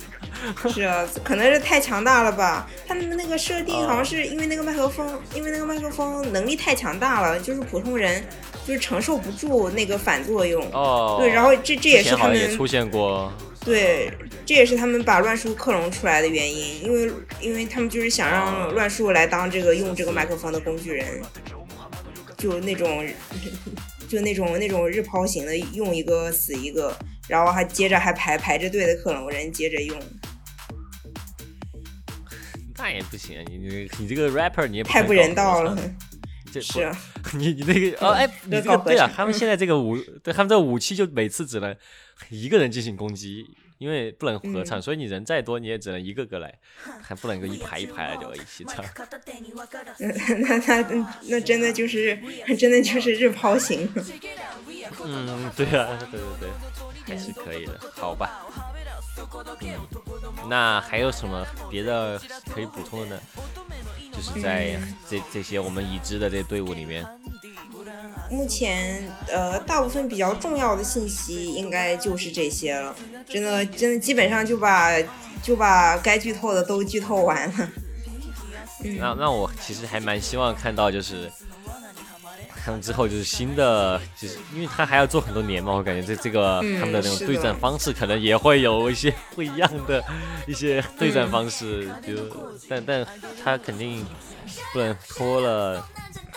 [0.72, 2.68] 是啊，可能是太强大了吧？
[2.86, 8.22] 他们那个设定好像是因为那个麦克风，因为那个麦克风能力太强大了，就是普通人
[8.66, 10.62] 就是承受不住那个反作用。
[10.72, 13.32] 哦，对，然后这这也是他们出现过，
[13.64, 14.10] 对，
[14.44, 21.22] 这也是他们把乱树克隆出来的原因，因为因为他们就是想让乱树来当这个用这个麦克风的工具人，
[22.36, 23.06] 就那种
[24.08, 26.94] 就那种那种日抛型的，用一个死一个，
[27.26, 29.98] 然后还接着还排排着队的克隆人接着用。
[32.84, 35.74] 那也不行，你你你这个 rapper 你也不太不人道了。
[36.52, 36.94] 这是啊，
[37.32, 41.74] 你你那个哦哎， 你这个对啊，他们现在这个武，对他们这个武器就每次只能
[42.28, 43.46] 一个人进行攻击，
[43.78, 46.54] 因为不能合唱，所以你人再多你也只能一个个来，
[47.02, 48.84] 还不能够一排一排的就一起唱。
[49.98, 52.18] 那那那真的就是
[52.58, 53.88] 真的就是日抛型。
[55.02, 56.50] 嗯，对啊，对对对，
[57.06, 58.44] 还是可以的，好吧。
[59.60, 62.20] 嗯，那还有什么别的
[62.52, 63.22] 可以补充的呢？
[64.12, 67.04] 就是在这这些我们已知的这队伍里面，
[68.30, 72.94] 目前呃大部分比较重要的信息应该就是这些了。
[73.28, 74.90] 真的真的基本上就把
[75.42, 77.68] 就把该剧透的都剧透完了。
[78.98, 81.30] 那那我其实还蛮希望看到就是。
[82.64, 90.02] 他们之后就是新的，就是因为他还要做很多年嘛，我感觉这这个他们的那种对战方式可能也会有一些 不一样的
[90.46, 92.26] 一些对战方式，比如，
[92.66, 93.06] 但但
[93.44, 94.02] 他肯定
[94.72, 95.86] 不能脱了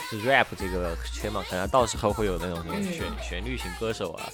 [0.09, 4.29] 是 rap 这个圈嘛，可能到时候会有那种什么旋旋律型歌手啊，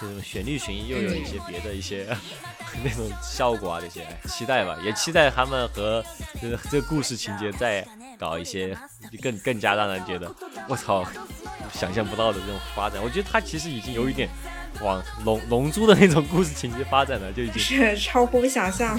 [0.00, 2.04] 这种旋律型又有一些别的一些
[2.82, 6.04] 那种效果啊这些，期待吧，也期待他们和
[6.40, 7.86] 这个这个故事情节再。
[8.18, 8.76] 搞一些
[9.20, 10.32] 更更加让人觉得
[10.68, 11.04] 我操，
[11.72, 14.28] 想象不到的这种发展，我觉得他其实已经有一点
[14.80, 18.98] 往龙龙珠的那种故事情节发展了，就已经是超乎想象，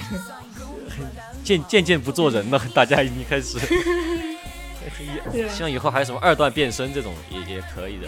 [1.43, 3.57] 渐渐渐不做人了，大家已经开始，
[5.49, 8.07] 希望以后还有什么二段变身这种也也可以的。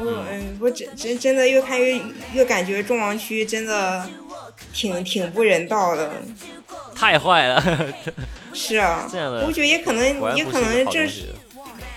[0.00, 2.00] 我嗯，我真真真的越看越
[2.32, 4.08] 越感觉众王区真的
[4.72, 6.12] 挺挺不人道的。
[6.94, 7.60] 太坏了，
[8.54, 11.34] 是啊，这样的，我觉得也可能，也可能这是，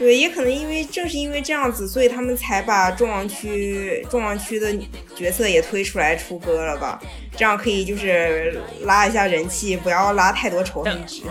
[0.02, 4.74] 对，也可能因为正是因为这样子，所以他们才把众王区众王区的
[5.16, 7.00] 角色也推出来出歌了吧？
[7.38, 11.22] 这样可以就是拉一下人气，不要拉太多仇恨值。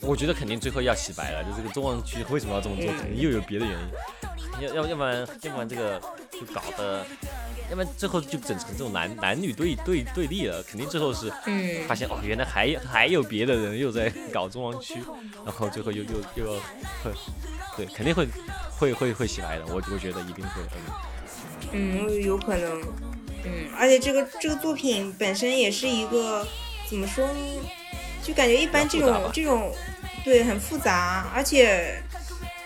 [0.00, 6.00] 我觉得肯定最后要洗白了，就这个中王区为什么要这么做，肯定又有别的原因，要要要不然要不然这个
[6.32, 7.04] 就搞得。
[7.70, 11.32] 要不然最后就整成这种男男女对对对立了，肯定最后是
[11.86, 14.94] 发现哦，原来还有还有别的人又在搞中王区，
[15.44, 16.60] 然后最后又又又要
[17.04, 17.12] 会，
[17.76, 18.26] 对，肯定会
[18.76, 20.62] 会会会洗白的，我我觉得一定会，
[21.70, 22.82] 嗯，有可能，
[23.44, 26.44] 嗯，而且这个这个作品本身也是一个
[26.88, 27.34] 怎么说呢，
[28.22, 29.72] 就感觉一般这种这种
[30.24, 32.00] 对很复杂，而且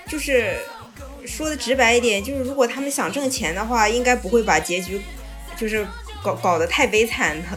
[0.09, 0.57] 就是。
[1.27, 5.01] 说的直白一点，就是如果他们想挣钱的话，应该不会把结局
[5.57, 5.83] 就是
[6.23, 7.49] 搞搞得太悲惨的。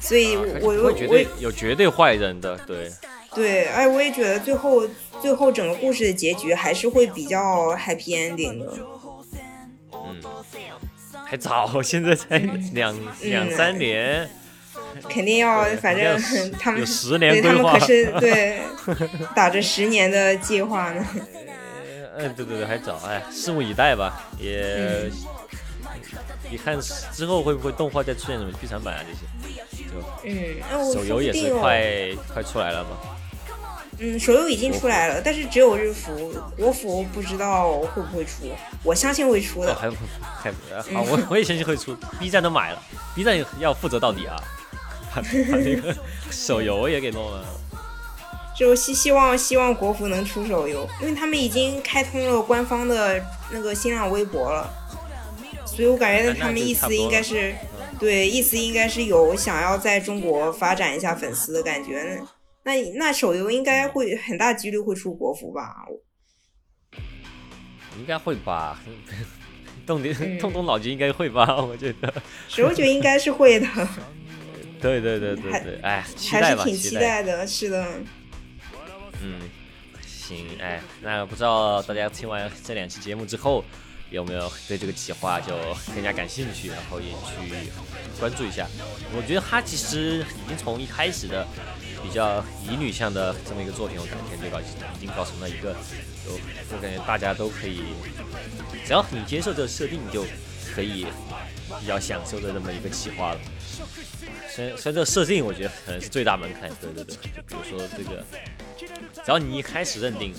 [0.00, 2.90] 所以，我我我有绝对坏人的，对
[3.34, 4.88] 对，哎，我也觉得最后
[5.20, 8.78] 最后整个故事的结局还是会比较 happy ending 的。
[9.92, 10.22] 嗯，
[11.26, 12.38] 还早，现在才
[12.72, 14.26] 两两三年，
[15.08, 16.20] 肯定要，反正
[16.58, 18.60] 他们十年规划，他们可是对
[19.34, 21.06] 打着十年的计划呢。
[22.16, 24.28] 嗯，对对对，还早，哎，拭目以待吧。
[24.38, 25.10] 也，
[26.50, 26.78] 你看
[27.12, 29.84] 之后会不会动画再出现什么剧场版啊这些？
[29.84, 31.80] 就，嗯，手游也是快
[32.34, 32.90] 快出来了吗？
[34.02, 38.50] 嗯，手游已经出来了，但是只有日服，国服不知道会不会出。
[38.82, 39.74] 我相信会出的。
[39.74, 39.90] 还
[40.42, 40.50] 还
[40.94, 41.94] 好，我我也相信会出。
[42.18, 42.82] B 站都买了
[43.14, 44.36] ，B 站要负责到底啊，
[45.14, 45.96] 把把那个
[46.30, 47.44] 手游也给弄了。
[48.56, 54.70] 就希希望希望国服能出手游，因为他们已经开通了官方的那个新浪微博了，
[55.64, 57.54] 所以我感觉他们意思应该是，
[57.98, 62.22] 对，意思应该是有想要在中国发展一下粉丝的感觉。
[62.64, 65.86] 那那手游应该会很大几率会出国服吧？
[67.98, 68.78] 应该会吧，
[69.86, 71.62] 动点动动脑筋应该会吧？
[71.64, 72.12] 我觉得，
[72.46, 73.66] 所以我觉得应该是会的。
[74.80, 77.86] 对对对对对，哎，还是挺期待的，是的。
[79.22, 79.38] 嗯，
[80.06, 83.62] 行，哎，那不知道大家听完这两期节目之后，
[84.10, 85.54] 有没有对这个企划就
[85.94, 87.70] 更加感兴趣，然后也去
[88.18, 88.66] 关注一下？
[89.14, 91.46] 我觉得他其实已经从一开始的
[92.02, 95.74] 比较乙女向的这么一个作品，我感觉就搞已经搞成了一个，
[96.24, 96.32] 就
[96.74, 97.82] 我感觉大家都可以，
[98.86, 100.24] 只要你接受这个设定，就
[100.74, 101.06] 可以
[101.78, 103.40] 比较享受的这么一个企划了。
[104.54, 108.24] 虽然虽然这个设定，我觉得可能是最大门槛，对对对，就比如说这个。
[109.12, 110.32] 只要你一开始认定，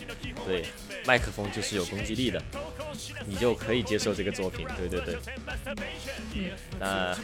[0.47, 0.65] 对
[1.05, 2.41] 麦克风就是有攻击力的，
[3.27, 4.65] 你就可以接受这个作品。
[4.75, 5.15] 对对对。
[6.79, 7.15] 那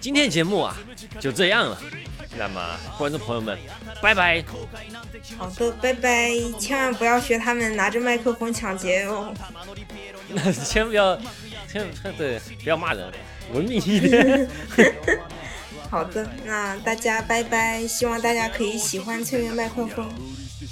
[0.00, 0.74] 今天节目啊
[1.20, 1.78] 就这样了。
[2.38, 3.58] 那么观众朋友们，
[4.00, 4.42] 拜拜。
[5.36, 6.30] 好的，拜拜。
[6.58, 9.34] 千万不要学他们拿着麦克风抢劫哦。
[10.28, 11.16] 那千万不要，
[11.70, 13.12] 千万对不要骂人，
[13.52, 14.48] 文明一点。
[15.90, 20.08] 好的，那大家拜拜，希望大家可以喜欢催眠麦克风。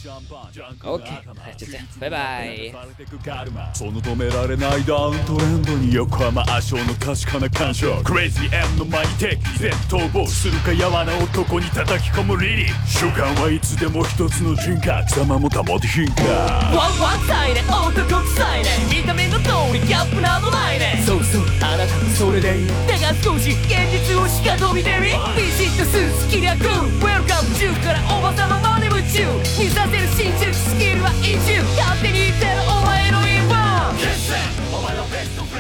[0.03, 1.05] OK，
[1.45, 2.75] 哎就这样，拜拜。
[3.73, 12.87] その止められないダウントレンドに横浜圧勝の確かな感傷クレイジー M の前に敵前逃亡するかやわな男に叩き込むリリー。
[12.87, 16.23] 習慣はいつでも一つの人格貴様も保てひんか。
[16.25, 18.71] ワンワン臭いね男臭いね。
[18.91, 21.03] 見た目の通りギャップなどないね。
[21.07, 22.67] そうそうあなたもそれでいい。
[22.89, 26.83] だが少し現実をしか飛び出みビシッとスーツ着りゃクー。
[26.83, 29.71] ルウェルカム中からおばさままで宇宙。
[29.71, 30.53] させる真珠。
[30.55, 34.39] スキルは一重勝手に言ってるお前のインバウ決戦
[34.73, 35.52] お前のベスト